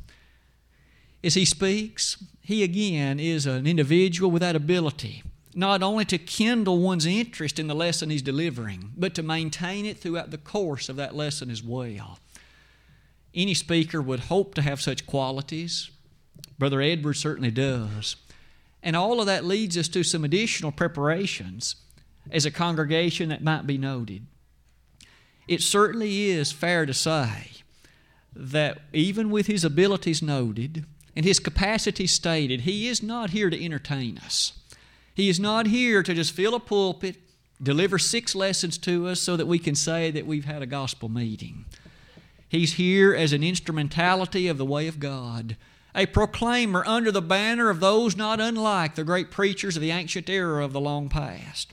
as 1.22 1.34
He 1.34 1.44
speaks, 1.44 2.22
He 2.42 2.62
again 2.62 3.20
is 3.20 3.46
an 3.46 3.66
individual 3.66 4.30
with 4.30 4.42
that 4.42 4.56
ability 4.56 5.22
not 5.54 5.82
only 5.82 6.04
to 6.06 6.18
kindle 6.18 6.78
one's 6.78 7.06
interest 7.06 7.58
in 7.58 7.66
the 7.66 7.74
lesson 7.74 8.10
he's 8.10 8.22
delivering, 8.22 8.92
but 8.96 9.14
to 9.14 9.22
maintain 9.22 9.84
it 9.84 9.98
throughout 9.98 10.30
the 10.30 10.38
course 10.38 10.88
of 10.88 10.96
that 10.96 11.14
lesson 11.14 11.50
as 11.50 11.62
well. 11.62 12.18
Any 13.34 13.54
speaker 13.54 14.00
would 14.00 14.20
hope 14.20 14.54
to 14.54 14.62
have 14.62 14.80
such 14.80 15.06
qualities, 15.06 15.90
Brother 16.62 16.80
Edward 16.80 17.14
certainly 17.14 17.50
does. 17.50 18.14
And 18.84 18.94
all 18.94 19.18
of 19.18 19.26
that 19.26 19.44
leads 19.44 19.76
us 19.76 19.88
to 19.88 20.04
some 20.04 20.22
additional 20.22 20.70
preparations 20.70 21.74
as 22.30 22.46
a 22.46 22.52
congregation 22.52 23.30
that 23.30 23.42
might 23.42 23.66
be 23.66 23.76
noted. 23.76 24.28
It 25.48 25.60
certainly 25.60 26.30
is 26.30 26.52
fair 26.52 26.86
to 26.86 26.94
say 26.94 27.48
that 28.32 28.82
even 28.92 29.28
with 29.28 29.48
his 29.48 29.64
abilities 29.64 30.22
noted 30.22 30.86
and 31.16 31.24
his 31.24 31.40
capacity 31.40 32.06
stated, 32.06 32.60
he 32.60 32.86
is 32.86 33.02
not 33.02 33.30
here 33.30 33.50
to 33.50 33.64
entertain 33.64 34.18
us. 34.18 34.52
He 35.16 35.28
is 35.28 35.40
not 35.40 35.66
here 35.66 36.04
to 36.04 36.14
just 36.14 36.30
fill 36.30 36.54
a 36.54 36.60
pulpit, 36.60 37.16
deliver 37.60 37.98
six 37.98 38.36
lessons 38.36 38.78
to 38.78 39.08
us 39.08 39.18
so 39.18 39.36
that 39.36 39.48
we 39.48 39.58
can 39.58 39.74
say 39.74 40.12
that 40.12 40.28
we've 40.28 40.44
had 40.44 40.62
a 40.62 40.66
gospel 40.66 41.08
meeting. 41.08 41.64
He's 42.48 42.74
here 42.74 43.12
as 43.16 43.32
an 43.32 43.42
instrumentality 43.42 44.46
of 44.46 44.58
the 44.58 44.64
way 44.64 44.86
of 44.86 45.00
God, 45.00 45.56
a 45.94 46.06
proclaimer 46.06 46.84
under 46.86 47.10
the 47.12 47.22
banner 47.22 47.70
of 47.70 47.80
those 47.80 48.16
not 48.16 48.40
unlike 48.40 48.94
the 48.94 49.04
great 49.04 49.30
preachers 49.30 49.76
of 49.76 49.82
the 49.82 49.90
ancient 49.90 50.28
era 50.28 50.64
of 50.64 50.72
the 50.72 50.80
long 50.80 51.08
past. 51.08 51.72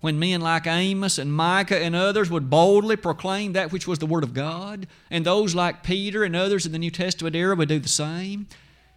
When 0.00 0.18
men 0.18 0.40
like 0.40 0.66
Amos 0.66 1.18
and 1.18 1.32
Micah 1.32 1.78
and 1.78 1.94
others 1.94 2.30
would 2.30 2.50
boldly 2.50 2.96
proclaim 2.96 3.52
that 3.52 3.70
which 3.70 3.86
was 3.86 4.00
the 4.00 4.06
Word 4.06 4.24
of 4.24 4.34
God, 4.34 4.86
and 5.10 5.24
those 5.24 5.54
like 5.54 5.82
Peter 5.84 6.24
and 6.24 6.34
others 6.34 6.66
in 6.66 6.72
the 6.72 6.78
New 6.78 6.90
Testament 6.90 7.36
era 7.36 7.54
would 7.54 7.68
do 7.68 7.78
the 7.78 7.88
same, 7.88 8.48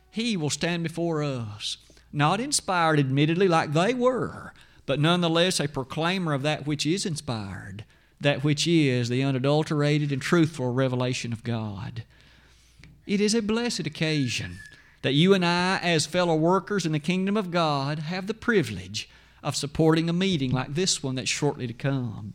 he 0.10 0.36
will 0.36 0.50
stand 0.50 0.84
before 0.84 1.22
us, 1.22 1.78
not 2.12 2.40
inspired, 2.40 3.00
admittedly, 3.00 3.48
like 3.48 3.74
they 3.74 3.94
were, 3.94 4.54
but 4.86 5.00
nonetheless 5.00 5.60
a 5.60 5.68
proclaimer 5.68 6.34
of 6.34 6.42
that 6.42 6.66
which 6.66 6.86
is 6.86 7.06
inspired 7.06 7.86
that 8.22 8.44
which 8.44 8.68
is 8.68 9.10
the 9.10 9.24
unadulterated 9.24 10.12
and 10.12 10.22
truthful 10.22 10.74
revelation 10.74 11.34
of 11.34 11.44
God. 11.44 12.04
It 13.06 13.22
is 13.22 13.36
a 13.36 13.42
blessed 13.42 13.86
occasion 13.86 14.60
that 15.02 15.14
you 15.14 15.34
and 15.34 15.46
I, 15.46 15.78
as 15.78 16.06
fellow 16.06 16.36
workers 16.36 16.86
in 16.86 16.92
the 16.92 17.00
kingdom 17.00 17.38
of 17.38 17.52
God, 17.52 18.00
have 18.00 18.28
the 18.28 18.34
privilege 18.34 19.10
of 19.44 19.56
supporting 19.56 20.10
a 20.10 20.14
meeting 20.14 20.52
like 20.52 20.74
this 20.74 21.04
one 21.04 21.16
that's 21.16 21.30
shortly 21.30 21.68
to 21.68 21.74
come. 21.74 22.34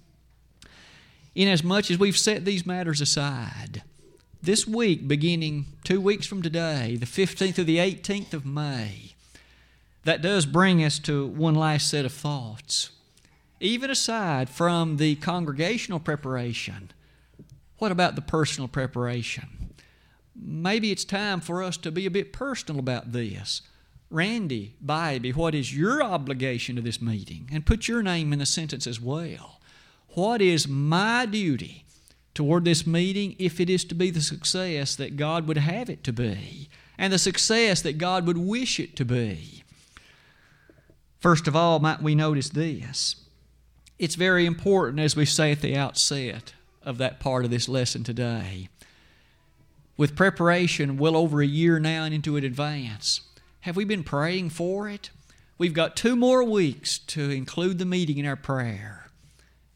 Inasmuch 1.35 1.91
as 1.91 1.99
we've 1.99 2.19
set 2.19 2.45
these 2.45 2.67
matters 2.67 3.01
aside, 3.01 3.83
this 4.43 4.67
week, 4.67 5.07
beginning 5.07 5.67
two 5.85 6.01
weeks 6.01 6.27
from 6.27 6.43
today, 6.43 6.97
the 6.97 7.07
15th 7.07 7.57
through 7.57 7.65
the 7.65 7.79
18th 7.79 8.33
of 8.33 8.47
May, 8.47 9.15
that 10.05 10.23
does 10.23 10.47
bring 10.47 10.83
us 10.83 10.99
to 11.01 11.27
one 11.27 11.55
last 11.55 11.91
set 11.91 12.05
of 12.05 12.13
thoughts 12.13 12.91
even 13.61 13.91
aside 13.91 14.49
from 14.49 14.97
the 14.97 15.17
congregational 15.17 16.01
preparation, 16.01 16.91
what 17.79 17.93
about 17.93 18.17
the 18.17 18.23
personal 18.23 18.69
preparation? 18.69 19.60
Maybe 20.43 20.91
it's 20.91 21.05
time 21.05 21.41
for 21.41 21.63
us 21.63 21.77
to 21.79 21.91
be 21.91 22.07
a 22.07 22.11
bit 22.11 22.33
personal 22.33 22.81
about 22.81 23.13
this. 23.13 23.63
Randy, 24.11 24.75
baby, 24.85 25.33
what 25.33 25.55
is 25.55 25.77
your 25.77 26.03
obligation 26.03 26.77
to 26.77 26.83
this 26.83 27.01
meeting? 27.01 27.49
And 27.53 27.67
put 27.67 27.87
your 27.87 28.03
name 28.03 28.33
in 28.33 28.39
the 28.39 28.47
sentence 28.47 28.87
as 28.87 29.01
well. 29.01 29.61
What 30.15 30.43
is 30.43 30.67
my 30.67 31.27
duty 31.27 31.85
toward 32.35 32.65
this 32.65 32.87
meeting 32.87 33.37
if 33.39 33.61
it 33.61 33.71
is 33.71 33.85
to 33.85 33.95
be 33.95 34.11
the 34.11 34.21
success 34.21 34.97
that 34.97 35.17
God 35.17 35.47
would 35.47 35.59
have 35.59 35.89
it 35.89 36.03
to 36.05 36.13
be 36.13 36.69
and 36.99 37.13
the 37.13 37.19
success 37.19 37.83
that 37.83 37.99
God 37.99 38.27
would 38.27 38.39
wish 38.39 38.81
it 38.81 38.97
to 38.97 39.05
be? 39.05 39.63
First 41.21 41.47
of 41.47 41.55
all, 41.55 41.79
might 41.79 42.03
we 42.03 42.15
notice 42.15 42.49
this? 42.49 43.17
it's 44.01 44.15
very 44.15 44.47
important, 44.47 44.99
as 44.99 45.15
we 45.15 45.27
say 45.27 45.53
at 45.53 45.61
the 45.61 45.77
outset 45.77 46.55
of 46.83 46.97
that 46.97 47.21
part 47.21 47.45
of 47.45 47.51
this 47.51 47.69
lesson 47.69 48.03
today. 48.03 48.71
With 50.01 50.17
preparation 50.17 50.97
well 50.97 51.15
over 51.15 51.43
a 51.43 51.47
year 51.47 51.79
now 51.79 52.05
and 52.05 52.15
into 52.15 52.39
it 52.39 52.43
advance, 52.43 53.21
have 53.61 53.77
we 53.77 53.85
been 53.85 54.03
praying 54.03 54.49
for 54.49 54.89
it? 54.89 55.11
We've 55.59 55.75
got 55.75 55.95
two 55.95 56.17
more 56.17 56.43
weeks 56.43 56.97
to 57.09 57.29
include 57.29 57.79
the 57.79 57.85
meeting 57.85 58.17
in 58.17 58.25
our 58.25 58.35
prayer, 58.35 59.11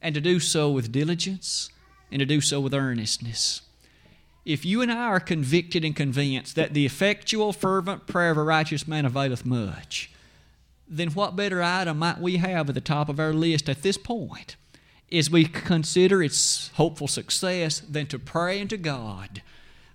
and 0.01 0.15
to 0.15 0.23
do 0.23 0.41
so 0.41 0.71
with 0.71 0.91
diligence 0.91 1.69
and 2.11 2.21
to 2.21 2.25
do 2.25 2.41
so 2.41 2.59
with 2.59 2.73
earnestness. 2.73 3.61
If 4.47 4.65
you 4.65 4.81
and 4.81 4.91
I 4.91 4.97
are 4.97 5.21
convicted 5.21 5.85
and 5.85 5.95
convinced 5.95 6.57
that 6.57 6.73
the 6.73 6.87
effectual, 6.87 7.53
fervent 7.53 8.07
prayer 8.07 8.31
of 8.31 8.39
a 8.39 8.45
righteous 8.45 8.89
man 8.89 9.05
availeth 9.05 9.45
much, 9.45 10.11
then 10.89 11.11
what 11.11 11.37
better 11.37 11.63
item 11.63 11.99
might 11.99 12.19
we 12.19 12.39
have 12.39 12.71
at 12.71 12.75
the 12.75 12.81
top 12.81 13.11
of 13.11 13.21
our 13.21 13.35
list 13.35 13.69
at 13.69 13.83
this 13.83 13.99
point 13.99 14.57
as 15.13 15.31
we 15.31 15.45
consider 15.45 16.23
its 16.23 16.71
hopeful 16.77 17.09
success 17.09 17.81
than 17.81 18.07
to 18.07 18.19
pray 18.19 18.63
unto 18.63 18.79
God 18.79 19.43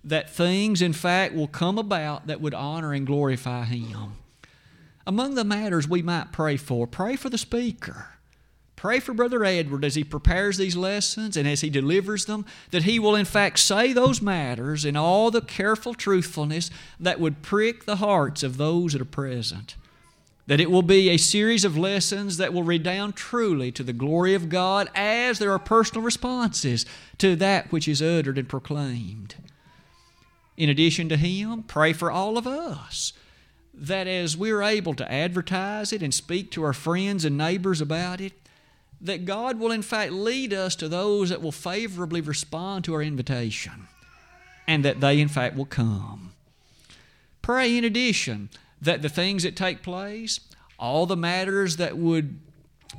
that 0.04 0.30
things, 0.30 0.82
in 0.82 0.92
fact, 0.92 1.34
will 1.34 1.46
come 1.46 1.78
about 1.78 2.26
that 2.26 2.40
would 2.40 2.54
honor 2.54 2.92
and 2.92 3.06
glorify 3.06 3.64
Him? 3.64 4.12
Among 5.06 5.34
the 5.34 5.44
matters 5.44 5.88
we 5.88 6.02
might 6.02 6.32
pray 6.32 6.56
for, 6.56 6.86
pray 6.86 7.16
for 7.16 7.28
the 7.28 7.38
speaker. 7.38 8.06
Pray 8.76 8.98
for 8.98 9.12
Brother 9.12 9.44
Edward 9.44 9.84
as 9.84 9.94
he 9.94 10.04
prepares 10.04 10.56
these 10.56 10.74
lessons 10.74 11.36
and 11.36 11.46
as 11.46 11.60
he 11.60 11.68
delivers 11.68 12.24
them, 12.24 12.46
that 12.70 12.84
he 12.84 12.98
will 12.98 13.14
in 13.14 13.26
fact 13.26 13.58
say 13.58 13.92
those 13.92 14.22
matters 14.22 14.86
in 14.86 14.96
all 14.96 15.30
the 15.30 15.42
careful 15.42 15.92
truthfulness 15.92 16.70
that 16.98 17.20
would 17.20 17.42
prick 17.42 17.84
the 17.84 17.96
hearts 17.96 18.42
of 18.42 18.56
those 18.56 18.92
that 18.92 19.02
are 19.02 19.04
present 19.04 19.76
that 20.50 20.60
it 20.60 20.68
will 20.68 20.82
be 20.82 21.10
a 21.10 21.16
series 21.16 21.64
of 21.64 21.78
lessons 21.78 22.36
that 22.36 22.52
will 22.52 22.64
redound 22.64 23.14
truly 23.14 23.70
to 23.70 23.84
the 23.84 23.92
glory 23.92 24.34
of 24.34 24.48
God 24.48 24.88
as 24.96 25.38
there 25.38 25.52
are 25.52 25.60
personal 25.60 26.02
responses 26.02 26.84
to 27.18 27.36
that 27.36 27.70
which 27.70 27.86
is 27.86 28.02
uttered 28.02 28.36
and 28.36 28.48
proclaimed. 28.48 29.36
In 30.60 30.68
addition 30.68 31.08
to 31.08 31.16
Him, 31.16 31.62
pray 31.62 31.94
for 31.94 32.10
all 32.10 32.36
of 32.36 32.46
us 32.46 33.14
that 33.72 34.06
as 34.06 34.36
we're 34.36 34.60
able 34.60 34.92
to 34.92 35.10
advertise 35.10 35.90
it 35.90 36.02
and 36.02 36.12
speak 36.12 36.50
to 36.50 36.62
our 36.62 36.74
friends 36.74 37.24
and 37.24 37.38
neighbors 37.38 37.80
about 37.80 38.20
it, 38.20 38.34
that 39.00 39.24
God 39.24 39.58
will 39.58 39.72
in 39.72 39.80
fact 39.80 40.12
lead 40.12 40.52
us 40.52 40.76
to 40.76 40.86
those 40.86 41.30
that 41.30 41.40
will 41.40 41.50
favorably 41.50 42.20
respond 42.20 42.84
to 42.84 42.92
our 42.92 43.00
invitation 43.00 43.88
and 44.68 44.84
that 44.84 45.00
they 45.00 45.18
in 45.18 45.28
fact 45.28 45.56
will 45.56 45.64
come. 45.64 46.32
Pray 47.40 47.78
in 47.78 47.82
addition 47.82 48.50
that 48.82 49.00
the 49.00 49.08
things 49.08 49.44
that 49.44 49.56
take 49.56 49.82
place, 49.82 50.40
all 50.78 51.06
the 51.06 51.16
matters 51.16 51.78
that 51.78 51.96
would 51.96 52.38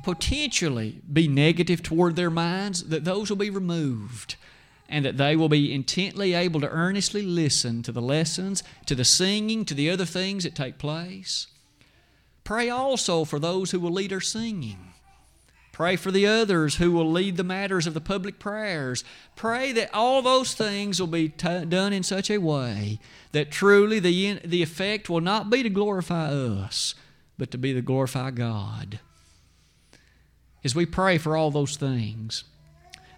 potentially 0.02 1.00
be 1.12 1.28
negative 1.28 1.80
toward 1.80 2.16
their 2.16 2.28
minds, 2.28 2.88
that 2.88 3.04
those 3.04 3.30
will 3.30 3.36
be 3.36 3.50
removed 3.50 4.34
and 4.92 5.06
that 5.06 5.16
they 5.16 5.34
will 5.34 5.48
be 5.48 5.72
intently 5.72 6.34
able 6.34 6.60
to 6.60 6.68
earnestly 6.68 7.22
listen 7.22 7.82
to 7.82 7.92
the 7.92 8.02
lessons, 8.02 8.62
to 8.84 8.94
the 8.94 9.06
singing, 9.06 9.64
to 9.64 9.72
the 9.72 9.88
other 9.88 10.04
things 10.04 10.44
that 10.44 10.54
take 10.54 10.76
place. 10.76 11.46
Pray 12.44 12.68
also 12.68 13.24
for 13.24 13.38
those 13.38 13.70
who 13.70 13.80
will 13.80 13.90
lead 13.90 14.12
our 14.12 14.20
singing. 14.20 14.92
Pray 15.72 15.96
for 15.96 16.10
the 16.10 16.26
others 16.26 16.76
who 16.76 16.92
will 16.92 17.10
lead 17.10 17.38
the 17.38 17.42
matters 17.42 17.86
of 17.86 17.94
the 17.94 18.02
public 18.02 18.38
prayers. 18.38 19.02
Pray 19.34 19.72
that 19.72 19.88
all 19.94 20.20
those 20.20 20.52
things 20.52 21.00
will 21.00 21.06
be 21.06 21.30
t- 21.30 21.64
done 21.64 21.94
in 21.94 22.02
such 22.02 22.30
a 22.30 22.36
way 22.36 22.98
that 23.32 23.50
truly 23.50 23.98
the, 23.98 24.40
the 24.44 24.62
effect 24.62 25.08
will 25.08 25.22
not 25.22 25.48
be 25.48 25.62
to 25.62 25.70
glorify 25.70 26.30
us, 26.30 26.94
but 27.38 27.50
to 27.50 27.56
be 27.56 27.72
to 27.72 27.80
glorify 27.80 28.30
God. 28.30 29.00
As 30.62 30.74
we 30.74 30.84
pray 30.84 31.16
for 31.16 31.34
all 31.34 31.50
those 31.50 31.76
things, 31.76 32.44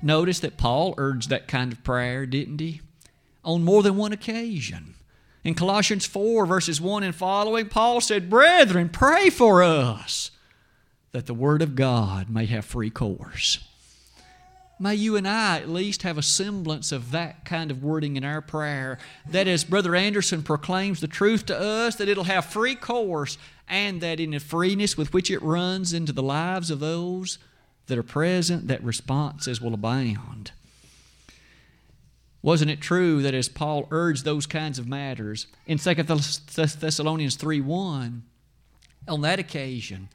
notice 0.02 0.40
that 0.40 0.56
Paul 0.56 0.94
urged 0.96 1.30
that 1.30 1.48
kind 1.48 1.72
of 1.72 1.84
prayer, 1.84 2.26
didn't 2.26 2.60
he? 2.60 2.80
On 3.44 3.64
more 3.64 3.82
than 3.82 3.96
one 3.96 4.12
occasion. 4.12 4.94
In 5.44 5.54
Colossians 5.54 6.06
4, 6.06 6.46
verses 6.46 6.80
1 6.80 7.02
and 7.02 7.14
following, 7.14 7.68
Paul 7.68 8.00
said, 8.00 8.30
Brethren, 8.30 8.88
pray 8.88 9.28
for 9.28 9.62
us 9.62 10.30
that 11.12 11.26
the 11.26 11.34
Word 11.34 11.60
of 11.60 11.76
God 11.76 12.30
may 12.30 12.46
have 12.46 12.64
free 12.64 12.90
course. 12.90 13.58
May 14.80 14.96
you 14.96 15.14
and 15.16 15.28
I 15.28 15.58
at 15.58 15.68
least 15.68 16.02
have 16.02 16.18
a 16.18 16.22
semblance 16.22 16.90
of 16.90 17.12
that 17.12 17.44
kind 17.44 17.70
of 17.70 17.84
wording 17.84 18.16
in 18.16 18.24
our 18.24 18.40
prayer. 18.40 18.98
That 19.30 19.46
as 19.46 19.62
Brother 19.62 19.94
Anderson 19.94 20.42
proclaims 20.42 21.00
the 21.00 21.06
truth 21.06 21.46
to 21.46 21.58
us, 21.58 21.94
that 21.96 22.08
it'll 22.08 22.24
have 22.24 22.46
free 22.46 22.74
course, 22.74 23.38
and 23.68 24.00
that 24.00 24.18
in 24.18 24.32
the 24.32 24.40
freeness 24.40 24.96
with 24.96 25.12
which 25.12 25.30
it 25.30 25.42
runs 25.42 25.92
into 25.92 26.12
the 26.12 26.22
lives 26.22 26.70
of 26.70 26.80
those 26.80 27.38
that 27.86 27.98
are 27.98 28.02
present, 28.02 28.68
that 28.68 28.82
responses 28.82 29.60
will 29.60 29.74
abound. 29.74 30.52
Wasn't 32.42 32.70
it 32.70 32.80
true 32.80 33.22
that 33.22 33.34
as 33.34 33.48
Paul 33.48 33.88
urged 33.90 34.24
those 34.24 34.46
kinds 34.46 34.78
of 34.78 34.86
matters 34.86 35.46
in 35.66 35.78
2 35.78 35.94
Thessalonians 35.94 37.36
3 37.36 37.60
1, 37.60 38.22
on 39.08 39.20
that 39.22 39.38
occasion, 39.38 40.08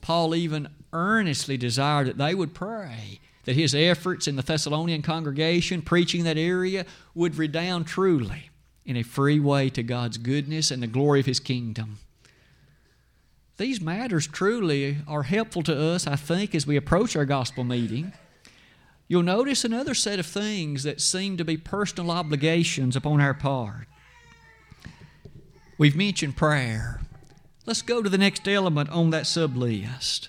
Paul 0.00 0.34
even 0.34 0.68
earnestly 0.92 1.56
desired 1.56 2.06
that 2.06 2.18
they 2.18 2.34
would 2.34 2.54
pray 2.54 3.20
that 3.44 3.56
his 3.56 3.74
efforts 3.74 4.28
in 4.28 4.36
the 4.36 4.42
Thessalonian 4.42 5.02
congregation, 5.02 5.82
preaching 5.82 6.24
that 6.24 6.38
area, 6.38 6.86
would 7.14 7.36
redound 7.36 7.86
truly 7.86 8.50
in 8.84 8.96
a 8.96 9.02
free 9.02 9.40
way 9.40 9.68
to 9.70 9.82
God's 9.82 10.18
goodness 10.18 10.70
and 10.70 10.82
the 10.82 10.86
glory 10.86 11.20
of 11.20 11.26
his 11.26 11.40
kingdom. 11.40 11.98
These 13.62 13.80
matters 13.80 14.26
truly 14.26 14.96
are 15.06 15.22
helpful 15.22 15.62
to 15.62 15.80
us, 15.80 16.04
I 16.04 16.16
think, 16.16 16.52
as 16.52 16.66
we 16.66 16.76
approach 16.76 17.14
our 17.14 17.24
gospel 17.24 17.62
meeting. 17.62 18.12
You'll 19.06 19.22
notice 19.22 19.64
another 19.64 19.94
set 19.94 20.18
of 20.18 20.26
things 20.26 20.82
that 20.82 21.00
seem 21.00 21.36
to 21.36 21.44
be 21.44 21.56
personal 21.56 22.10
obligations 22.10 22.96
upon 22.96 23.20
our 23.20 23.34
part. 23.34 23.86
We've 25.78 25.94
mentioned 25.94 26.36
prayer. 26.36 27.02
Let's 27.64 27.82
go 27.82 28.02
to 28.02 28.08
the 28.08 28.18
next 28.18 28.48
element 28.48 28.88
on 28.90 29.10
that 29.10 29.28
sub 29.28 29.56
list. 29.56 30.28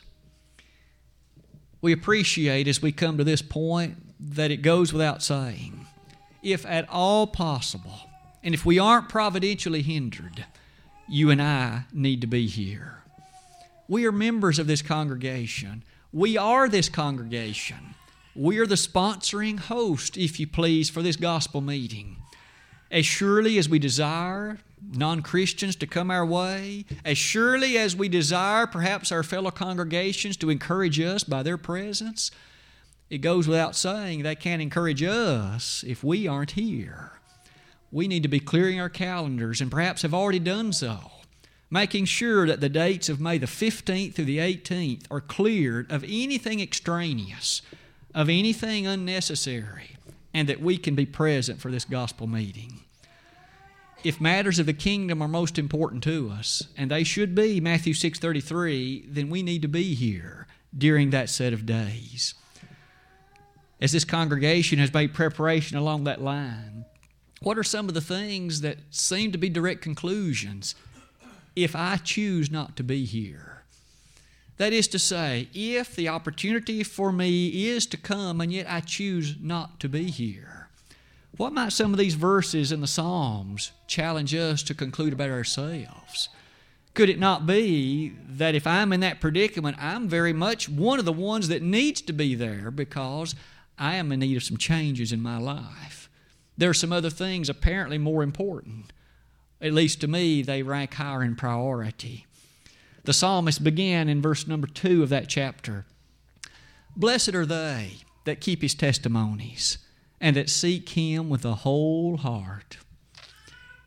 We 1.82 1.92
appreciate 1.92 2.68
as 2.68 2.84
we 2.84 2.92
come 2.92 3.18
to 3.18 3.24
this 3.24 3.42
point 3.42 3.98
that 4.20 4.52
it 4.52 4.58
goes 4.58 4.94
without 4.94 5.24
saying, 5.24 5.88
if 6.44 6.68
at 6.68 6.88
all 6.88 7.26
possible, 7.26 8.12
and 8.44 8.54
if 8.54 8.64
we 8.64 8.78
aren't 8.78 9.10
providentially 9.10 9.82
hindered, 9.82 10.46
you 11.10 11.32
and 11.32 11.42
I 11.42 11.86
need 11.92 12.22
to 12.22 12.28
be 12.28 12.46
here. 12.46 13.03
We 13.88 14.06
are 14.06 14.12
members 14.12 14.60
of 14.60 14.68
this 14.68 14.82
congregation. 14.82 15.84
We 16.12 16.38
are 16.38 16.70
this 16.70 16.90
congregation. 16.90 17.96
we 18.36 18.58
are 18.58 18.66
the 18.66 18.76
sponsoring 18.76 19.60
host, 19.60 20.18
if 20.18 20.40
you 20.40 20.48
please, 20.48 20.90
for 20.90 21.02
this 21.02 21.16
gospel 21.16 21.62
meeting. 21.62 22.18
As 22.90 23.06
surely 23.06 23.58
as 23.58 23.68
we 23.70 23.80
desire 23.80 24.60
non 24.92 25.22
Christians 25.22 25.76
to 25.78 25.88
come 25.88 26.12
our 26.12 26.26
way, 26.26 26.86
as 27.06 27.18
surely 27.18 27.78
as 27.78 27.96
we 27.96 28.10
desire 28.10 28.68
perhaps 28.68 29.12
our 29.12 29.24
fellow 29.24 29.52
congregations 29.52 30.38
to 30.38 30.50
encourage 30.50 31.00
us 31.00 31.24
by 31.24 31.44
their 31.44 31.58
presence, 31.58 32.32
it 33.10 33.20
goes 33.20 33.48
without 33.48 33.76
saying 33.76 34.24
they 34.24 34.36
can't 34.36 34.62
encourage 34.62 35.04
us 35.04 35.84
if 35.88 36.04
we 36.04 36.28
aren't 36.28 36.52
here. 36.52 37.12
We 37.92 38.08
need 38.08 38.24
to 38.24 38.30
be 38.30 38.40
clearing 38.40 38.80
our 38.80 38.90
calendars 38.90 39.62
and 39.62 39.70
perhaps 39.70 40.02
have 40.02 40.14
already 40.14 40.40
done 40.40 40.74
so, 40.74 41.12
making 41.74 42.06
sure 42.06 42.48
that 42.48 42.62
the 42.62 42.70
dates 42.70 43.10
of 43.10 43.20
May 43.20 43.38
the 43.38 43.48
15th 43.48 44.14
through 44.14 44.26
the 44.26 44.38
18th 44.38 45.04
are 45.12 45.20
cleared 45.20 45.92
of 45.92 46.04
anything 46.04 46.62
extraneous, 46.62 47.62
of 48.14 48.30
anything 48.30 48.88
unnecessary, 48.88 49.98
and 50.34 50.48
that 50.48 50.62
we 50.62 50.78
can 50.78 50.96
be 50.96 51.06
present 51.06 51.60
for 51.60 51.72
this 51.72 51.84
gospel 51.84 52.28
meeting 52.28 52.84
if 54.04 54.20
matters 54.20 54.60
of 54.60 54.66
the 54.66 54.74
kingdom 54.74 55.22
are 55.22 55.28
most 55.28 55.58
important 55.58 56.04
to 56.04 56.30
us, 56.30 56.64
and 56.78 56.92
they 56.92 57.04
should 57.04 57.34
be 57.34 57.62
Matthew 57.62 57.94
6:33, 57.94 59.06
then 59.08 59.30
we 59.30 59.42
need 59.42 59.62
to 59.62 59.68
be 59.68 59.96
here 59.96 60.48
during 60.78 61.10
that 61.12 61.30
set 61.30 61.54
of 61.54 61.66
days. 61.66 62.34
As 63.80 63.92
this 63.92 64.04
congregation 64.04 64.80
has 64.80 64.94
made 64.94 65.14
preparation 65.14 65.78
along 65.78 66.04
that 66.04 66.22
line, 66.22 66.86
what 67.42 67.58
are 67.58 67.64
some 67.64 67.88
of 67.88 67.94
the 67.94 68.02
things 68.02 68.62
that 68.62 68.78
seem 68.90 69.32
to 69.32 69.38
be 69.38 69.50
direct 69.50 69.82
conclusions 69.82 70.76
if 71.56 71.76
I 71.76 71.98
choose 71.98 72.52
not 72.52 72.76
to 72.78 72.84
be 72.84 73.06
here? 73.06 73.64
That 74.58 74.74
is 74.74 74.88
to 74.90 75.00
say, 75.00 75.50
if 75.54 75.96
the 75.96 76.10
opportunity 76.10 76.84
for 76.84 77.12
me 77.12 77.68
is 77.68 77.86
to 77.88 77.98
come 77.98 78.40
and 78.40 78.54
yet 78.54 78.68
I 78.70 78.82
choose 78.82 79.36
not 79.40 79.80
to 79.80 79.90
be 79.90 80.12
here 80.12 80.64
what 81.38 81.54
might 81.54 81.74
some 81.74 81.94
of 81.94 82.00
these 82.00 82.14
verses 82.14 82.72
in 82.72 82.82
the 82.82 82.88
Psalms 82.88 83.72
challenge 83.88 84.36
us 84.36 84.62
to 84.64 84.76
conclude 84.76 85.14
about 85.14 85.32
ourselves? 85.32 86.30
Could 86.94 87.10
it 87.10 87.18
not 87.18 87.48
be 87.48 88.14
that 88.30 88.54
if 88.54 88.68
I'm 88.68 88.94
in 88.94 89.00
that 89.00 89.20
predicament, 89.20 89.78
I'm 89.80 90.08
very 90.08 90.32
much 90.32 90.70
one 90.70 91.00
of 91.00 91.06
the 91.06 91.12
ones 91.12 91.48
that 91.48 91.64
needs 91.64 92.02
to 92.04 92.14
be 92.14 92.36
there 92.36 92.70
because 92.70 93.34
I 93.80 93.96
am 93.96 94.12
in 94.12 94.20
need 94.20 94.38
of 94.38 94.44
some 94.44 94.58
changes 94.58 95.12
in 95.12 95.22
my 95.22 95.40
life? 95.40 96.08
There 96.56 96.70
are 96.70 96.76
some 96.76 96.94
other 96.94 97.10
things 97.10 97.50
apparently 97.50 97.98
more 97.98 98.22
important. 98.22 98.94
At 99.64 99.74
least 99.74 100.02
to 100.02 100.08
me, 100.08 100.42
they 100.42 100.62
rank 100.62 100.94
higher 100.94 101.24
in 101.24 101.36
priority. 101.36 102.28
The 103.06 103.14
psalmist 103.14 103.64
began 103.64 104.10
in 104.10 104.22
verse 104.22 104.46
number 104.46 104.68
two 104.68 105.02
of 105.02 105.10
that 105.10 105.28
chapter 105.28 105.86
Blessed 106.96 107.34
are 107.34 107.46
they 107.46 107.94
that 108.26 108.42
keep 108.42 108.62
his 108.62 108.76
testimonies 108.76 109.80
and 110.22 110.36
that 110.38 110.50
seek 110.50 110.90
Him 110.90 111.30
with 111.30 111.44
a 111.44 111.56
whole 111.56 112.18
heart. 112.18 112.78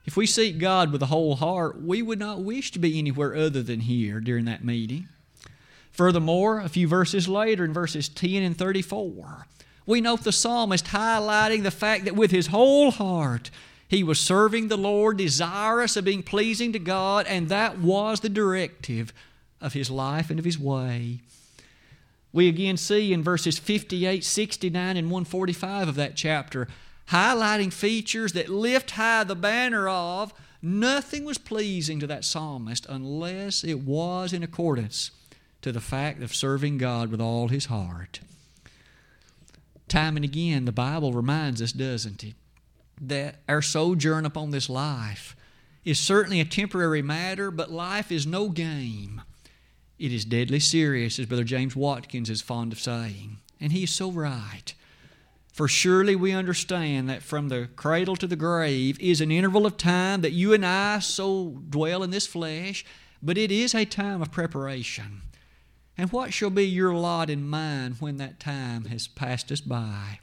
If 0.04 0.16
we 0.16 0.26
seek 0.26 0.58
God 0.58 0.92
with 0.92 1.02
a 1.02 1.06
whole 1.06 1.36
heart, 1.36 1.82
we 1.82 2.02
would 2.02 2.18
not 2.18 2.42
wish 2.42 2.70
to 2.72 2.78
be 2.78 2.98
anywhere 2.98 3.34
other 3.34 3.62
than 3.62 3.80
here 3.80 4.20
during 4.20 4.44
that 4.44 4.64
meeting. 4.64 5.08
Furthermore, 5.90 6.60
a 6.60 6.68
few 6.68 6.86
verses 6.86 7.26
later, 7.26 7.64
in 7.64 7.72
verses 7.72 8.08
10 8.10 8.42
and 8.42 8.56
34, 8.56 9.46
we 9.86 10.02
note 10.02 10.24
the 10.24 10.32
psalmist 10.32 10.86
highlighting 10.86 11.62
the 11.62 11.70
fact 11.70 12.04
that 12.04 12.14
with 12.14 12.30
his 12.30 12.48
whole 12.48 12.90
heart 12.90 13.50
he 13.88 14.02
was 14.02 14.20
serving 14.20 14.68
the 14.68 14.76
Lord, 14.76 15.16
desirous 15.18 15.96
of 15.96 16.04
being 16.04 16.22
pleasing 16.22 16.72
to 16.72 16.78
God, 16.78 17.26
and 17.26 17.48
that 17.48 17.78
was 17.78 18.20
the 18.20 18.28
directive 18.28 19.12
of 19.60 19.72
his 19.72 19.90
life 19.90 20.30
and 20.30 20.38
of 20.38 20.44
his 20.44 20.58
way 20.58 21.20
we 22.36 22.48
again 22.48 22.76
see 22.76 23.14
in 23.14 23.22
verses 23.22 23.58
58, 23.58 24.22
69, 24.22 24.96
and 24.98 25.10
145 25.10 25.88
of 25.88 25.94
that 25.94 26.16
chapter, 26.16 26.68
highlighting 27.08 27.72
features 27.72 28.34
that 28.34 28.50
lift 28.50 28.90
high 28.90 29.24
the 29.24 29.34
banner 29.34 29.88
of 29.88 30.34
nothing 30.60 31.24
was 31.24 31.38
pleasing 31.38 31.98
to 31.98 32.06
that 32.06 32.26
psalmist 32.26 32.84
unless 32.90 33.64
it 33.64 33.80
was 33.80 34.34
in 34.34 34.42
accordance 34.42 35.12
to 35.62 35.72
the 35.72 35.80
fact 35.80 36.22
of 36.22 36.34
serving 36.34 36.76
God 36.76 37.10
with 37.10 37.22
all 37.22 37.48
his 37.48 37.66
heart. 37.66 38.20
Time 39.88 40.16
and 40.16 40.24
again, 40.24 40.66
the 40.66 40.72
Bible 40.72 41.14
reminds 41.14 41.62
us, 41.62 41.72
doesn't 41.72 42.22
it, 42.22 42.34
that 43.00 43.36
our 43.48 43.62
sojourn 43.62 44.24
upon 44.26 44.50
this 44.50 44.68
life 44.68 45.36
is 45.84 45.98
certainly 45.98 46.40
a 46.40 46.44
temporary 46.44 47.02
matter, 47.02 47.50
but 47.50 47.70
life 47.70 48.10
is 48.10 48.26
no 48.26 48.48
game. 48.48 49.22
It 49.98 50.12
is 50.12 50.24
deadly 50.24 50.60
serious, 50.60 51.18
as 51.18 51.26
Brother 51.26 51.44
James 51.44 51.76
Watkins 51.76 52.28
is 52.28 52.42
fond 52.42 52.72
of 52.72 52.80
saying. 52.80 53.38
And 53.60 53.72
he 53.72 53.84
is 53.84 53.90
so 53.90 54.10
right. 54.10 54.74
For 55.52 55.68
surely 55.68 56.14
we 56.14 56.32
understand 56.32 57.08
that 57.08 57.22
from 57.22 57.48
the 57.48 57.68
cradle 57.76 58.16
to 58.16 58.26
the 58.26 58.36
grave 58.36 59.00
is 59.00 59.22
an 59.22 59.30
interval 59.30 59.64
of 59.64 59.78
time 59.78 60.20
that 60.20 60.32
you 60.32 60.52
and 60.52 60.66
I 60.66 60.98
so 60.98 61.62
dwell 61.70 62.02
in 62.02 62.10
this 62.10 62.26
flesh, 62.26 62.84
but 63.22 63.38
it 63.38 63.50
is 63.50 63.74
a 63.74 63.86
time 63.86 64.20
of 64.20 64.30
preparation. 64.30 65.22
And 65.96 66.12
what 66.12 66.34
shall 66.34 66.50
be 66.50 66.66
your 66.66 66.92
lot 66.92 67.30
and 67.30 67.48
mine 67.48 67.96
when 68.00 68.18
that 68.18 68.38
time 68.38 68.84
has 68.86 69.08
passed 69.08 69.50
us 69.50 69.62
by? 69.62 70.18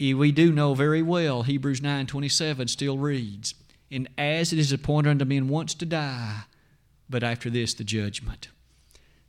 We 0.00 0.32
do 0.32 0.50
know 0.50 0.72
very 0.72 1.02
well 1.02 1.42
Hebrews 1.42 1.82
9:27 1.82 2.68
still 2.68 2.96
reads, 2.96 3.54
"And 3.90 4.08
as 4.16 4.50
it 4.50 4.58
is 4.58 4.72
appointed 4.72 5.10
unto 5.10 5.26
men 5.26 5.46
once 5.48 5.74
to 5.74 5.84
die, 5.84 6.44
but 7.10 7.22
after 7.22 7.50
this, 7.50 7.74
the 7.74 7.84
judgment. 7.84 8.48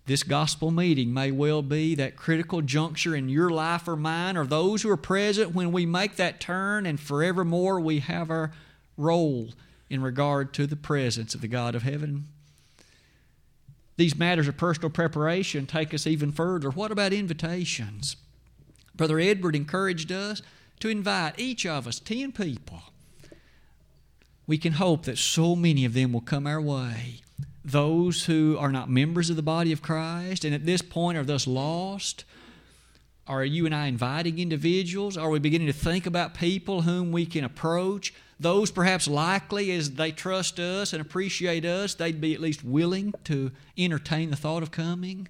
This 0.06 0.24
gospel 0.24 0.72
meeting 0.72 1.14
may 1.14 1.30
well 1.30 1.62
be 1.62 1.94
that 1.96 2.16
critical 2.16 2.62
juncture 2.62 3.14
in 3.14 3.28
your 3.28 3.50
life 3.50 3.86
or 3.86 3.98
mine, 3.98 4.38
or 4.38 4.48
those 4.48 4.82
who 4.82 4.90
are 4.90 4.98
present 4.98 5.54
when 5.54 5.74
we 5.74 5.86
make 5.86 6.16
that 6.16 6.40
turn 6.40 6.86
and 6.86 7.00
forevermore 7.00 7.82
we 7.82 8.00
have 8.00 8.30
our 8.32 8.54
role 8.96 9.54
in 9.90 10.02
regard 10.02 10.54
to 10.54 10.66
the 10.66 10.78
presence 10.78 11.36
of 11.36 11.42
the 11.42 11.48
God 11.50 11.76
of 11.76 11.84
heaven. 11.84 12.30
These 13.98 14.16
matters 14.16 14.48
of 14.48 14.56
personal 14.56 14.90
preparation 14.90 15.68
take 15.68 15.94
us 15.94 16.08
even 16.08 16.32
further. 16.32 16.70
What 16.70 16.92
about 16.92 17.12
invitations? 17.12 18.16
Brother 18.96 19.20
Edward 19.20 19.56
encouraged 19.56 20.12
us 20.12 20.42
to 20.82 20.90
invite 20.90 21.40
each 21.40 21.66
of 21.66 21.88
us 21.88 22.00
10 22.00 22.32
people. 22.32 22.82
We 24.46 24.58
can 24.58 24.74
hope 24.74 25.06
that 25.06 25.18
so 25.18 25.56
many 25.56 25.86
of 25.86 25.94
them 25.94 26.14
will 26.14 26.22
come 26.22 26.46
our 26.46 26.62
way 26.62 27.22
those 27.64 28.26
who 28.26 28.58
are 28.60 28.72
not 28.72 28.90
members 28.90 29.30
of 29.30 29.36
the 29.36 29.42
body 29.42 29.72
of 29.72 29.82
Christ 29.82 30.44
and 30.46 30.54
at 30.54 30.66
this 30.66 30.82
point 30.82 31.18
are 31.18 31.24
thus 31.24 31.46
lost? 31.46 32.26
Are 33.28 33.46
you 33.46 33.66
and 33.66 33.76
I 33.76 33.88
inviting 33.88 34.40
individuals? 34.40 35.16
Are 35.16 35.30
we 35.30 35.40
beginning 35.40 35.68
to 35.68 35.74
think 35.74 36.06
about 36.06 36.34
people 36.34 36.82
whom 36.82 37.12
we 37.12 37.26
can 37.26 37.44
approach? 37.44 38.14
Those 38.40 38.72
perhaps 38.72 39.08
likely, 39.08 39.72
as 39.72 39.92
they 39.92 40.12
trust 40.12 40.60
us 40.60 40.94
and 40.94 41.02
appreciate 41.02 41.64
us, 41.64 41.94
they'd 41.94 42.20
be 42.20 42.34
at 42.34 42.42
least 42.42 42.64
willing 42.64 43.14
to 43.26 43.52
entertain 43.78 44.32
the 44.32 44.36
thought 44.36 44.64
of 44.64 44.72
coming? 44.72 45.28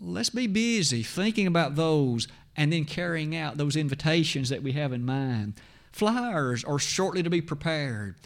Let's 0.00 0.30
be 0.30 0.48
busy 0.48 1.04
thinking 1.04 1.46
about 1.46 1.76
those 1.76 2.26
and 2.56 2.72
then 2.72 2.84
carrying 2.84 3.34
out 3.36 3.56
those 3.56 3.76
invitations 3.76 4.48
that 4.48 4.62
we 4.62 4.72
have 4.72 4.92
in 4.92 5.04
mind. 5.04 5.54
Flyers 5.92 6.64
are 6.64 6.78
shortly 6.78 7.22
to 7.22 7.30
be 7.30 7.40
prepared. 7.40 8.16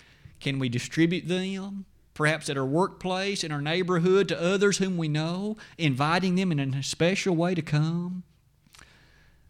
Can 0.41 0.59
we 0.59 0.69
distribute 0.69 1.29
them? 1.29 1.87
perhaps 2.15 2.49
at 2.49 2.57
our 2.57 2.65
workplace, 2.65 3.45
in 3.45 3.53
our 3.53 3.61
neighborhood, 3.61 4.29
to 4.29 4.41
others 4.41 4.79
whom 4.79 4.97
we 4.97 5.09
know, 5.09 5.57
inviting 5.77 6.37
them 6.37 6.53
in 6.53 6.75
a 6.75 6.83
special 6.83 7.37
way 7.37 7.55
to 7.55 7.63
come. 7.63 8.23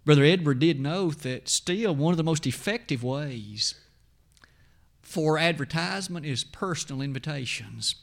Brother 0.05 0.25
Edward 0.25 0.59
did 0.59 0.81
note 0.81 1.21
that 1.21 1.49
still 1.49 1.95
one 1.95 2.13
of 2.13 2.17
the 2.17 2.25
most 2.25 2.47
effective 2.47 3.05
ways 3.05 3.75
for 5.03 5.39
advertisement 5.39 6.27
is 6.27 6.45
personal 6.45 7.01
invitations. 7.01 7.95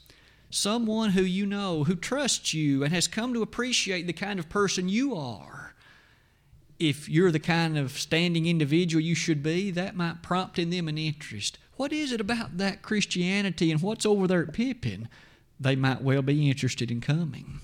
Someone 0.50 1.10
who 1.10 1.22
you 1.22 1.46
know, 1.46 1.84
who 1.84 1.96
trusts 1.96 2.54
you, 2.54 2.84
and 2.84 2.92
has 2.92 3.08
come 3.08 3.34
to 3.34 3.42
appreciate 3.42 4.06
the 4.06 4.12
kind 4.12 4.38
of 4.38 4.48
person 4.48 4.88
you 4.88 5.14
are. 5.14 5.71
If 6.82 7.08
you're 7.08 7.30
the 7.30 7.38
kind 7.38 7.78
of 7.78 7.92
standing 7.92 8.46
individual 8.46 9.00
you 9.00 9.14
should 9.14 9.40
be, 9.40 9.70
that 9.70 9.94
might 9.94 10.20
prompt 10.20 10.58
in 10.58 10.70
them 10.70 10.88
an 10.88 10.98
interest. 10.98 11.56
What 11.76 11.92
is 11.92 12.10
it 12.10 12.20
about 12.20 12.58
that 12.58 12.82
Christianity 12.82 13.70
and 13.70 13.80
what's 13.80 14.04
over 14.04 14.26
there 14.26 14.42
at 14.42 14.52
Pippin? 14.52 15.08
They 15.60 15.76
might 15.76 16.02
well 16.02 16.22
be 16.22 16.50
interested 16.50 16.90
in 16.90 17.00
coming. 17.00 17.60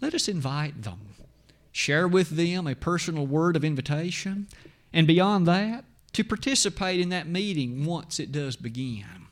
Let 0.00 0.12
us 0.12 0.26
invite 0.26 0.82
them. 0.82 1.14
Share 1.70 2.08
with 2.08 2.30
them 2.30 2.66
a 2.66 2.74
personal 2.74 3.28
word 3.28 3.54
of 3.54 3.64
invitation. 3.64 4.48
And 4.92 5.06
beyond 5.06 5.46
that, 5.46 5.84
to 6.14 6.24
participate 6.24 6.98
in 6.98 7.10
that 7.10 7.28
meeting 7.28 7.84
once 7.84 8.18
it 8.18 8.32
does 8.32 8.56
begin. 8.56 9.28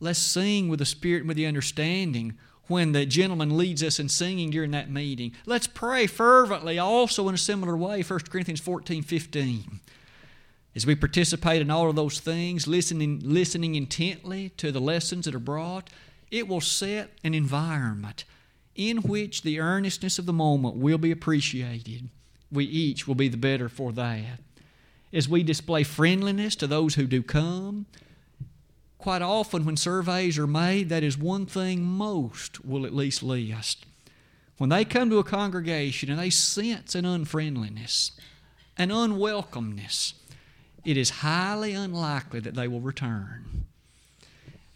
Let's 0.00 0.18
sing 0.18 0.68
with 0.70 0.78
the 0.78 0.86
spirit 0.86 1.20
and 1.20 1.28
with 1.28 1.36
the 1.36 1.44
understanding 1.44 2.38
when 2.72 2.92
the 2.92 3.06
gentleman 3.06 3.56
leads 3.56 3.82
us 3.82 4.00
in 4.00 4.08
singing 4.08 4.50
during 4.50 4.72
that 4.72 4.90
meeting. 4.90 5.32
Let's 5.46 5.66
pray 5.66 6.06
fervently 6.08 6.78
also 6.78 7.28
in 7.28 7.34
a 7.34 7.38
similar 7.38 7.76
way, 7.76 8.02
1 8.02 8.20
Corinthians 8.30 8.60
14 8.60 9.02
15. 9.02 9.80
As 10.74 10.86
we 10.86 10.94
participate 10.94 11.60
in 11.60 11.70
all 11.70 11.90
of 11.90 11.96
those 11.96 12.18
things, 12.18 12.66
listening, 12.66 13.20
listening 13.22 13.74
intently 13.74 14.48
to 14.56 14.72
the 14.72 14.80
lessons 14.80 15.26
that 15.26 15.34
are 15.34 15.38
brought, 15.38 15.90
it 16.30 16.48
will 16.48 16.62
set 16.62 17.10
an 17.22 17.34
environment 17.34 18.24
in 18.74 18.98
which 18.98 19.42
the 19.42 19.60
earnestness 19.60 20.18
of 20.18 20.24
the 20.24 20.32
moment 20.32 20.76
will 20.76 20.96
be 20.96 21.10
appreciated, 21.10 22.08
we 22.50 22.64
each 22.64 23.06
will 23.06 23.14
be 23.14 23.28
the 23.28 23.36
better 23.36 23.68
for 23.68 23.92
that. 23.92 24.40
As 25.12 25.28
we 25.28 25.42
display 25.42 25.82
friendliness 25.82 26.56
to 26.56 26.66
those 26.66 26.94
who 26.94 27.06
do 27.06 27.22
come, 27.22 27.84
quite 29.02 29.20
often 29.20 29.64
when 29.64 29.76
surveys 29.76 30.38
are 30.38 30.46
made, 30.46 30.88
that 30.88 31.02
is 31.02 31.18
one 31.18 31.44
thing 31.44 31.82
most 31.82 32.64
will 32.64 32.86
at 32.86 32.94
least 32.94 33.22
list. 33.22 33.84
When 34.58 34.70
they 34.70 34.84
come 34.84 35.10
to 35.10 35.18
a 35.18 35.24
congregation 35.24 36.08
and 36.08 36.18
they 36.18 36.30
sense 36.30 36.94
an 36.94 37.04
unfriendliness, 37.04 38.12
an 38.78 38.90
unwelcomeness, 38.90 40.14
it 40.84 40.96
is 40.96 41.10
highly 41.10 41.72
unlikely 41.72 42.40
that 42.40 42.54
they 42.54 42.68
will 42.68 42.80
return. 42.80 43.66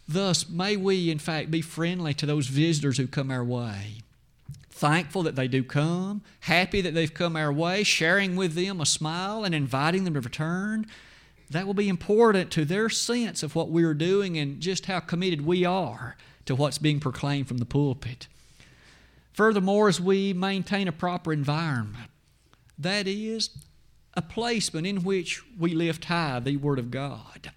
Thus, 0.08 0.48
may 0.48 0.76
we, 0.76 1.10
in 1.10 1.18
fact, 1.18 1.50
be 1.50 1.60
friendly 1.60 2.14
to 2.14 2.26
those 2.26 2.46
visitors 2.46 2.98
who 2.98 3.06
come 3.06 3.30
our 3.30 3.44
way. 3.44 4.02
Thankful 4.70 5.22
that 5.22 5.36
they 5.36 5.48
do 5.48 5.62
come, 5.64 6.22
happy 6.40 6.80
that 6.80 6.94
they've 6.94 7.12
come 7.12 7.36
our 7.36 7.52
way, 7.52 7.82
sharing 7.82 8.36
with 8.36 8.54
them 8.54 8.80
a 8.80 8.86
smile 8.86 9.44
and 9.44 9.54
inviting 9.54 10.04
them 10.04 10.14
to 10.14 10.20
return. 10.20 10.86
That 11.50 11.66
will 11.66 11.74
be 11.74 11.88
important 11.88 12.50
to 12.52 12.64
their 12.64 12.88
sense 12.88 13.42
of 13.42 13.54
what 13.54 13.70
we're 13.70 13.94
doing 13.94 14.36
and 14.36 14.60
just 14.60 14.86
how 14.86 15.00
committed 15.00 15.46
we 15.46 15.64
are 15.64 16.16
to 16.46 16.54
what's 16.54 16.78
being 16.78 17.00
proclaimed 17.00 17.48
from 17.48 17.58
the 17.58 17.64
pulpit. 17.64 18.26
Furthermore, 19.32 19.88
as 19.88 20.00
we 20.00 20.32
maintain 20.32 20.88
a 20.88 20.92
proper 20.92 21.32
environment, 21.32 22.10
that 22.78 23.06
is, 23.06 23.50
a 24.14 24.22
placement 24.22 24.86
in 24.86 25.04
which 25.04 25.42
we 25.58 25.74
lift 25.74 26.06
high 26.06 26.40
the 26.40 26.56
Word 26.56 26.78
of 26.78 26.90
God. 26.90 27.52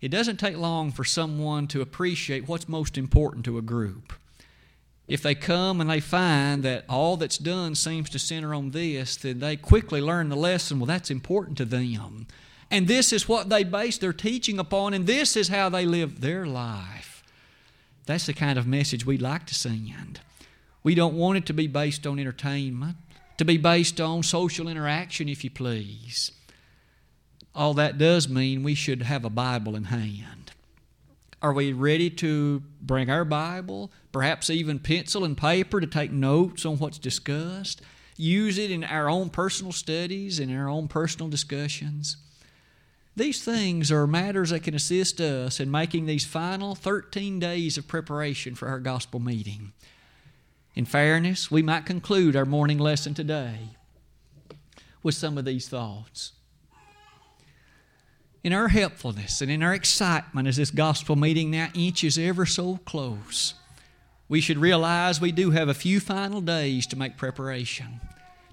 It 0.00 0.10
doesn't 0.10 0.38
take 0.38 0.56
long 0.56 0.90
for 0.92 1.04
someone 1.04 1.66
to 1.68 1.80
appreciate 1.80 2.48
what's 2.48 2.68
most 2.68 2.96
important 2.96 3.44
to 3.44 3.58
a 3.58 3.62
group. 3.62 4.12
If 5.08 5.22
they 5.22 5.34
come 5.34 5.80
and 5.80 5.90
they 5.90 6.00
find 6.00 6.62
that 6.62 6.84
all 6.88 7.16
that's 7.16 7.38
done 7.38 7.74
seems 7.74 8.08
to 8.10 8.18
center 8.18 8.54
on 8.54 8.70
this, 8.70 9.16
then 9.16 9.40
they 9.40 9.56
quickly 9.56 10.00
learn 10.00 10.28
the 10.28 10.36
lesson 10.36 10.78
well, 10.78 10.86
that's 10.86 11.10
important 11.10 11.58
to 11.58 11.64
them. 11.64 12.26
And 12.72 12.88
this 12.88 13.12
is 13.12 13.28
what 13.28 13.50
they 13.50 13.62
base 13.62 13.98
their 13.98 14.12
teaching 14.12 14.58
upon, 14.58 14.94
and 14.94 15.06
this 15.06 15.36
is 15.36 15.48
how 15.48 15.68
they 15.68 15.86
live 15.86 16.20
their 16.20 16.46
life. 16.46 17.22
That's 18.06 18.26
the 18.26 18.32
kind 18.32 18.58
of 18.58 18.66
message 18.66 19.06
we'd 19.06 19.22
like 19.22 19.46
to 19.46 19.54
send. 19.54 20.20
We 20.82 20.96
don't 20.96 21.14
want 21.14 21.38
it 21.38 21.46
to 21.46 21.52
be 21.52 21.68
based 21.68 22.06
on 22.06 22.18
entertainment 22.18 22.96
to 23.38 23.44
be 23.44 23.56
based 23.56 24.00
on 24.00 24.22
social 24.22 24.68
interaction, 24.68 25.28
if 25.28 25.42
you 25.42 25.50
please. 25.50 26.32
All 27.54 27.74
that 27.74 27.98
does 27.98 28.28
mean 28.28 28.62
we 28.62 28.74
should 28.74 29.02
have 29.02 29.24
a 29.24 29.30
Bible 29.30 29.74
in 29.74 29.84
hand. 29.84 30.52
Are 31.40 31.52
we 31.52 31.72
ready 31.72 32.08
to 32.08 32.62
bring 32.80 33.10
our 33.10 33.24
Bible, 33.24 33.90
perhaps 34.12 34.48
even 34.48 34.78
pencil 34.78 35.24
and 35.24 35.36
paper 35.36 35.80
to 35.80 35.86
take 35.86 36.12
notes 36.12 36.64
on 36.64 36.78
what's 36.78 36.98
discussed? 36.98 37.82
Use 38.16 38.58
it 38.58 38.70
in 38.70 38.84
our 38.84 39.10
own 39.10 39.28
personal 39.28 39.72
studies, 39.72 40.38
and 40.38 40.50
in 40.50 40.56
our 40.56 40.68
own 40.68 40.86
personal 40.86 41.28
discussions? 41.28 42.16
These 43.14 43.44
things 43.44 43.92
are 43.92 44.06
matters 44.06 44.50
that 44.50 44.62
can 44.62 44.74
assist 44.74 45.20
us 45.20 45.60
in 45.60 45.70
making 45.70 46.06
these 46.06 46.24
final 46.24 46.74
13 46.74 47.38
days 47.38 47.76
of 47.76 47.86
preparation 47.86 48.54
for 48.54 48.68
our 48.68 48.80
gospel 48.80 49.20
meeting. 49.20 49.72
In 50.74 50.86
fairness, 50.86 51.50
we 51.50 51.62
might 51.62 51.84
conclude 51.84 52.34
our 52.34 52.46
morning 52.46 52.78
lesson 52.78 53.12
today 53.12 53.76
with 55.02 55.14
some 55.14 55.36
of 55.36 55.44
these 55.44 55.68
thoughts. 55.68 56.32
In 58.42 58.54
our 58.54 58.68
helpfulness 58.68 59.42
and 59.42 59.50
in 59.50 59.62
our 59.62 59.74
excitement 59.74 60.48
as 60.48 60.56
this 60.56 60.70
gospel 60.70 61.14
meeting 61.14 61.50
now 61.50 61.68
inches 61.74 62.16
ever 62.16 62.46
so 62.46 62.78
close, 62.86 63.54
we 64.28 64.40
should 64.40 64.58
realize 64.58 65.20
we 65.20 65.32
do 65.32 65.50
have 65.50 65.68
a 65.68 65.74
few 65.74 66.00
final 66.00 66.40
days 66.40 66.86
to 66.86 66.96
make 66.96 67.18
preparation, 67.18 68.00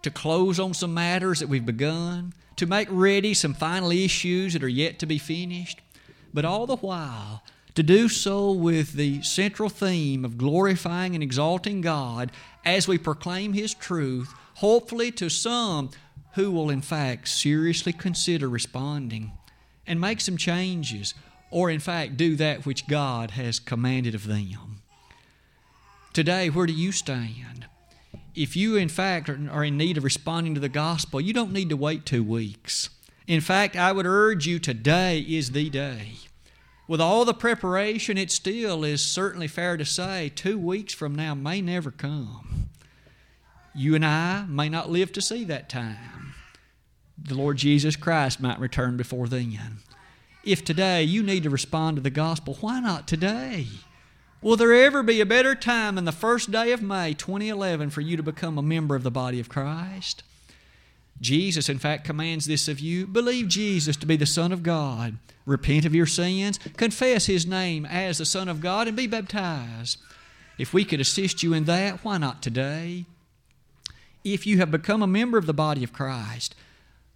to 0.01 0.11
close 0.11 0.59
on 0.59 0.73
some 0.73 0.93
matters 0.93 1.39
that 1.39 1.49
we've 1.49 1.65
begun, 1.65 2.33
to 2.55 2.65
make 2.65 2.87
ready 2.91 3.33
some 3.33 3.53
final 3.53 3.91
issues 3.91 4.53
that 4.53 4.63
are 4.63 4.67
yet 4.67 4.99
to 4.99 5.05
be 5.05 5.17
finished. 5.17 5.81
But 6.33 6.45
all 6.45 6.67
the 6.67 6.75
while, 6.75 7.43
to 7.75 7.83
do 7.83 8.09
so 8.09 8.51
with 8.51 8.93
the 8.93 9.21
central 9.21 9.69
theme 9.69 10.25
of 10.25 10.37
glorifying 10.37 11.13
and 11.13 11.23
exalting 11.23 11.81
God 11.81 12.31
as 12.65 12.87
we 12.87 12.97
proclaim 12.97 13.53
His 13.53 13.73
truth, 13.73 14.33
hopefully 14.55 15.11
to 15.13 15.29
some 15.29 15.91
who 16.33 16.51
will, 16.51 16.69
in 16.69 16.81
fact, 16.81 17.27
seriously 17.27 17.93
consider 17.93 18.49
responding 18.49 19.31
and 19.87 20.01
make 20.01 20.19
some 20.21 20.35
changes, 20.35 21.13
or, 21.49 21.69
in 21.69 21.79
fact, 21.79 22.17
do 22.17 22.35
that 22.35 22.65
which 22.65 22.87
God 22.87 23.31
has 23.31 23.59
commanded 23.59 24.13
of 24.13 24.27
them. 24.27 24.81
Today, 26.11 26.49
where 26.49 26.67
do 26.67 26.73
you 26.73 26.91
stand? 26.91 27.68
If 28.35 28.55
you, 28.55 28.75
in 28.75 28.89
fact, 28.89 29.29
are 29.29 29.63
in 29.63 29.77
need 29.77 29.97
of 29.97 30.03
responding 30.03 30.53
to 30.55 30.61
the 30.61 30.69
gospel, 30.69 31.19
you 31.19 31.33
don't 31.33 31.51
need 31.51 31.69
to 31.69 31.77
wait 31.77 32.05
two 32.05 32.23
weeks. 32.23 32.89
In 33.27 33.41
fact, 33.41 33.75
I 33.75 33.91
would 33.91 34.05
urge 34.05 34.47
you 34.47 34.59
today 34.59 35.19
is 35.19 35.51
the 35.51 35.69
day 35.69 36.13
with 36.89 36.99
all 36.99 37.23
the 37.23 37.35
preparation, 37.35 38.17
it 38.17 38.31
still 38.31 38.83
is 38.83 39.05
certainly 39.05 39.47
fair 39.47 39.77
to 39.77 39.85
say 39.85 40.31
two 40.33 40.57
weeks 40.57 40.91
from 40.91 41.13
now 41.13 41.35
may 41.35 41.61
never 41.61 41.91
come. 41.91 42.69
You 43.75 43.93
and 43.93 44.03
I 44.03 44.45
may 44.47 44.69
not 44.69 44.89
live 44.89 45.11
to 45.13 45.21
see 45.21 45.43
that 45.43 45.69
time. 45.69 46.33
The 47.15 47.35
Lord 47.35 47.57
Jesus 47.57 47.95
Christ 47.95 48.41
might 48.41 48.59
return 48.59 48.97
before 48.97 49.27
then. 49.27 49.77
If 50.43 50.65
today 50.65 51.03
you 51.03 51.21
need 51.21 51.43
to 51.43 51.51
respond 51.51 51.97
to 51.97 52.01
the 52.01 52.09
gospel, 52.09 52.57
why 52.59 52.79
not 52.79 53.07
today? 53.07 53.67
Will 54.41 54.55
there 54.55 54.73
ever 54.73 55.03
be 55.03 55.19
a 55.19 55.25
better 55.25 55.53
time 55.53 55.95
than 55.95 56.05
the 56.05 56.13
first 56.13 56.49
day 56.49 56.71
of 56.71 56.81
May 56.81 57.13
2011 57.13 57.89
for 57.89 57.99
you 57.99 58.15
to 58.15 58.23
become 58.23 58.57
a 58.57 58.61
member 58.61 58.95
of 58.95 59.03
the 59.03 59.11
body 59.11 59.39
of 59.41 59.49
Christ? 59.49 60.23
Jesus, 61.19 61.67
in 61.67 61.77
fact, 61.77 62.05
commands 62.05 62.45
this 62.45 62.69
of 62.69 62.79
you. 62.79 63.05
Believe 63.05 63.49
Jesus 63.49 63.97
to 63.97 64.05
be 64.05 64.15
the 64.15 64.25
Son 64.25 64.53
of 64.53 64.63
God. 64.63 65.17
Repent 65.45 65.83
of 65.83 65.93
your 65.93 66.05
sins. 66.05 66.57
Confess 66.77 67.25
His 67.25 67.45
name 67.45 67.85
as 67.85 68.19
the 68.19 68.25
Son 68.25 68.47
of 68.47 68.61
God 68.61 68.87
and 68.87 68.95
be 68.95 69.07
baptized. 69.07 69.97
If 70.57 70.73
we 70.73 70.85
could 70.85 71.01
assist 71.01 71.43
you 71.43 71.53
in 71.53 71.65
that, 71.65 72.05
why 72.05 72.17
not 72.17 72.41
today? 72.41 73.05
If 74.23 74.47
you 74.47 74.59
have 74.59 74.71
become 74.71 75.03
a 75.03 75.07
member 75.07 75.37
of 75.37 75.47
the 75.47 75.53
body 75.53 75.83
of 75.83 75.91
Christ, 75.91 76.55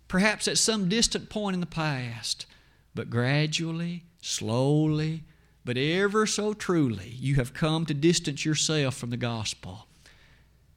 perhaps 0.10 0.50
at 0.50 0.58
some 0.58 0.90
distant 0.90 1.30
point 1.30 1.54
in 1.54 1.62
the 1.62 1.66
past, 1.66 2.46
but 2.94 3.10
gradually, 3.10 4.04
slowly, 4.22 5.24
but 5.66 5.78
ever 5.78 6.26
so 6.26 6.54
truly, 6.54 7.10
you 7.20 7.36
have 7.36 7.54
come 7.54 7.86
to 7.86 7.94
distance 7.94 8.46
yourself 8.46 8.96
from 8.96 9.10
the 9.10 9.18
gospel. 9.18 9.88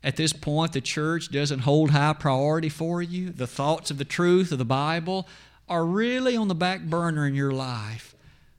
At 0.02 0.16
this 0.16 0.32
point, 0.32 0.72
the 0.72 0.80
church 0.80 1.32
doesn't 1.32 1.60
hold 1.60 1.90
high 1.90 2.12
priority 2.12 2.68
for 2.68 3.02
you. 3.02 3.30
The 3.30 3.48
thoughts 3.48 3.90
of 3.90 3.98
the 3.98 4.04
truth 4.04 4.52
of 4.52 4.58
the 4.58 4.64
Bible 4.64 5.26
are 5.68 5.84
really 5.84 6.36
on 6.36 6.48
the 6.48 6.54
back 6.54 6.82
burner 6.82 7.26
in 7.26 7.34
your 7.34 7.50
life. 7.50 8.14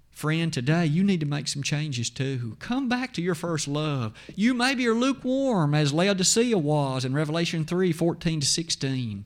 Friend, 0.10 0.52
today 0.52 0.86
you 0.86 1.04
need 1.04 1.20
to 1.20 1.26
make 1.26 1.48
some 1.48 1.64
changes 1.64 2.10
too. 2.10 2.58
Come 2.60 2.90
back 2.90 3.14
to 3.14 3.22
your 3.22 3.36
first 3.36 3.68
love. 3.68 4.14
You 4.36 4.54
maybe 4.54 4.88
are 4.88 4.94
lukewarm 4.94 5.74
as 5.76 5.94
Laodicea 5.94 6.58
was 6.58 7.06
in 7.06 7.14
Revelation 7.14 7.64
3 7.66 7.92
14 7.94 8.40
to 8.42 8.48
16. 8.48 9.26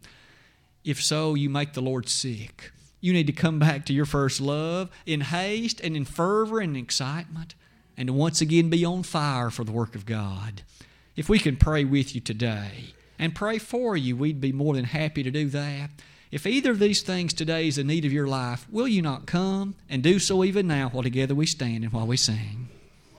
If 0.83 1.01
so, 1.01 1.33
you 1.33 1.49
make 1.49 1.73
the 1.73 1.81
Lord 1.81 2.09
sick. 2.09 2.71
You 3.01 3.13
need 3.13 3.27
to 3.27 3.33
come 3.33 3.57
back 3.57 3.85
to 3.87 3.93
your 3.93 4.05
first 4.05 4.39
love 4.39 4.89
in 5.05 5.21
haste 5.21 5.81
and 5.81 5.97
in 5.97 6.05
fervor 6.05 6.59
and 6.59 6.77
excitement, 6.77 7.55
and 7.97 8.07
to 8.07 8.13
once 8.13 8.41
again 8.41 8.69
be 8.69 8.85
on 8.85 9.03
fire 9.03 9.49
for 9.49 9.63
the 9.63 9.71
work 9.71 9.95
of 9.95 10.05
God. 10.05 10.61
If 11.15 11.27
we 11.27 11.39
can 11.39 11.57
pray 11.57 11.83
with 11.83 12.15
you 12.15 12.21
today 12.21 12.93
and 13.19 13.35
pray 13.35 13.57
for 13.57 13.97
you, 13.97 14.15
we'd 14.15 14.39
be 14.39 14.51
more 14.51 14.75
than 14.75 14.85
happy 14.85 15.23
to 15.23 15.31
do 15.31 15.49
that. 15.49 15.89
If 16.31 16.47
either 16.47 16.71
of 16.71 16.79
these 16.79 17.01
things 17.01 17.33
today 17.33 17.67
is 17.67 17.75
the 17.75 17.83
need 17.83 18.05
of 18.05 18.13
your 18.13 18.27
life, 18.27 18.65
will 18.71 18.87
you 18.87 19.01
not 19.01 19.25
come 19.25 19.75
and 19.89 20.01
do 20.01 20.17
so 20.17 20.43
even 20.43 20.67
now 20.67 20.89
while 20.89 21.03
together 21.03 21.35
we 21.35 21.45
stand 21.45 21.83
and 21.83 21.91
while 21.91 22.07
we 22.07 22.15
sing? 22.17 22.69